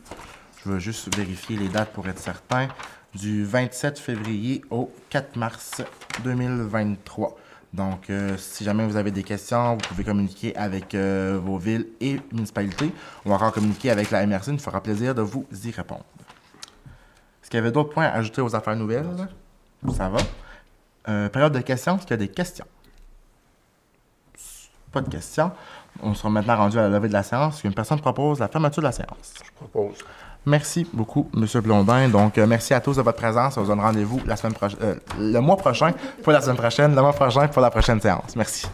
je 0.64 0.70
veux 0.72 0.80
juste 0.80 1.14
vérifier 1.18 1.58
les 1.58 1.68
dates 1.68 1.92
pour 1.92 2.08
être 2.08 2.20
certain, 2.20 2.68
du 3.16 3.44
27 3.44 4.00
février 4.00 4.62
au 4.70 4.92
4 5.10 5.36
mars 5.36 5.82
2023. 6.24 7.36
Donc, 7.74 8.10
euh, 8.10 8.38
si 8.38 8.64
jamais 8.64 8.86
vous 8.88 8.96
avez 8.96 9.12
des 9.12 9.24
questions, 9.24 9.74
vous 9.74 9.80
pouvez 9.90 10.04
communiquer 10.04 10.56
avec 10.56 10.96
euh, 10.96 11.40
vos 11.44 11.58
villes 11.58 11.88
et 12.00 12.20
municipalités 12.32 12.92
ou 13.26 13.34
encore 13.34 13.52
communiquer 13.52 13.92
avec 13.92 14.12
la 14.12 14.26
MRC. 14.26 14.48
Il 14.48 14.54
nous 14.54 14.60
fera 14.60 14.82
plaisir 14.82 15.14
de 15.14 15.22
vous 15.22 15.46
y 15.66 15.72
répondre. 15.72 16.06
Est-ce 17.48 17.52
qu'il 17.52 17.60
y 17.60 17.64
avait 17.64 17.72
d'autres 17.72 17.92
points 17.92 18.04
à 18.04 18.12
ajouter 18.16 18.42
aux 18.42 18.54
affaires 18.58 18.76
nouvelles? 18.76 19.08
Ça 19.96 20.10
va. 20.10 20.18
Euh, 21.08 21.30
période 21.30 21.54
de 21.54 21.62
questions. 21.62 21.96
Est-ce 21.96 22.02
qu'il 22.02 22.12
y 22.12 22.14
a 22.16 22.18
des 22.18 22.28
questions? 22.28 22.66
Pas 24.92 25.00
de 25.00 25.10
questions. 25.10 25.54
On 26.04 26.14
sera 26.14 26.30
maintenant 26.30 26.58
rendu 26.58 26.78
à 26.78 26.82
la 26.82 26.90
levée 26.90 27.08
de 27.08 27.14
la 27.14 27.24
séance. 27.24 27.64
Une 27.64 27.74
personne 27.74 28.02
propose 28.02 28.40
la 28.40 28.50
fermeture 28.50 28.82
de 28.82 28.88
la 28.88 28.92
séance. 28.92 29.34
Je 29.46 29.50
propose. 29.56 29.96
Merci 30.46 30.86
beaucoup, 30.92 31.32
M. 31.34 31.48
Blondin. 31.62 32.10
Donc, 32.10 32.38
euh, 32.38 32.46
merci 32.46 32.74
à 32.74 32.82
tous 32.82 32.98
de 32.98 33.02
votre 33.02 33.18
présence. 33.18 33.56
On 33.56 33.64
se 33.64 33.68
donne 33.70 33.80
rendez-vous 33.80 34.20
la 34.26 34.36
semaine 34.36 34.54
prochaine, 34.54 35.00
le 35.18 35.40
mois 35.40 35.56
prochain 35.56 35.94
pour 36.24 36.34
la 36.34 36.42
semaine 36.42 36.58
prochaine, 36.58 36.94
le 36.94 37.02
mois 37.02 37.14
prochain 37.14 37.48
pour 37.48 37.62
la 37.62 37.70
prochaine 37.70 38.02
séance. 38.02 38.36
Merci. 38.36 38.68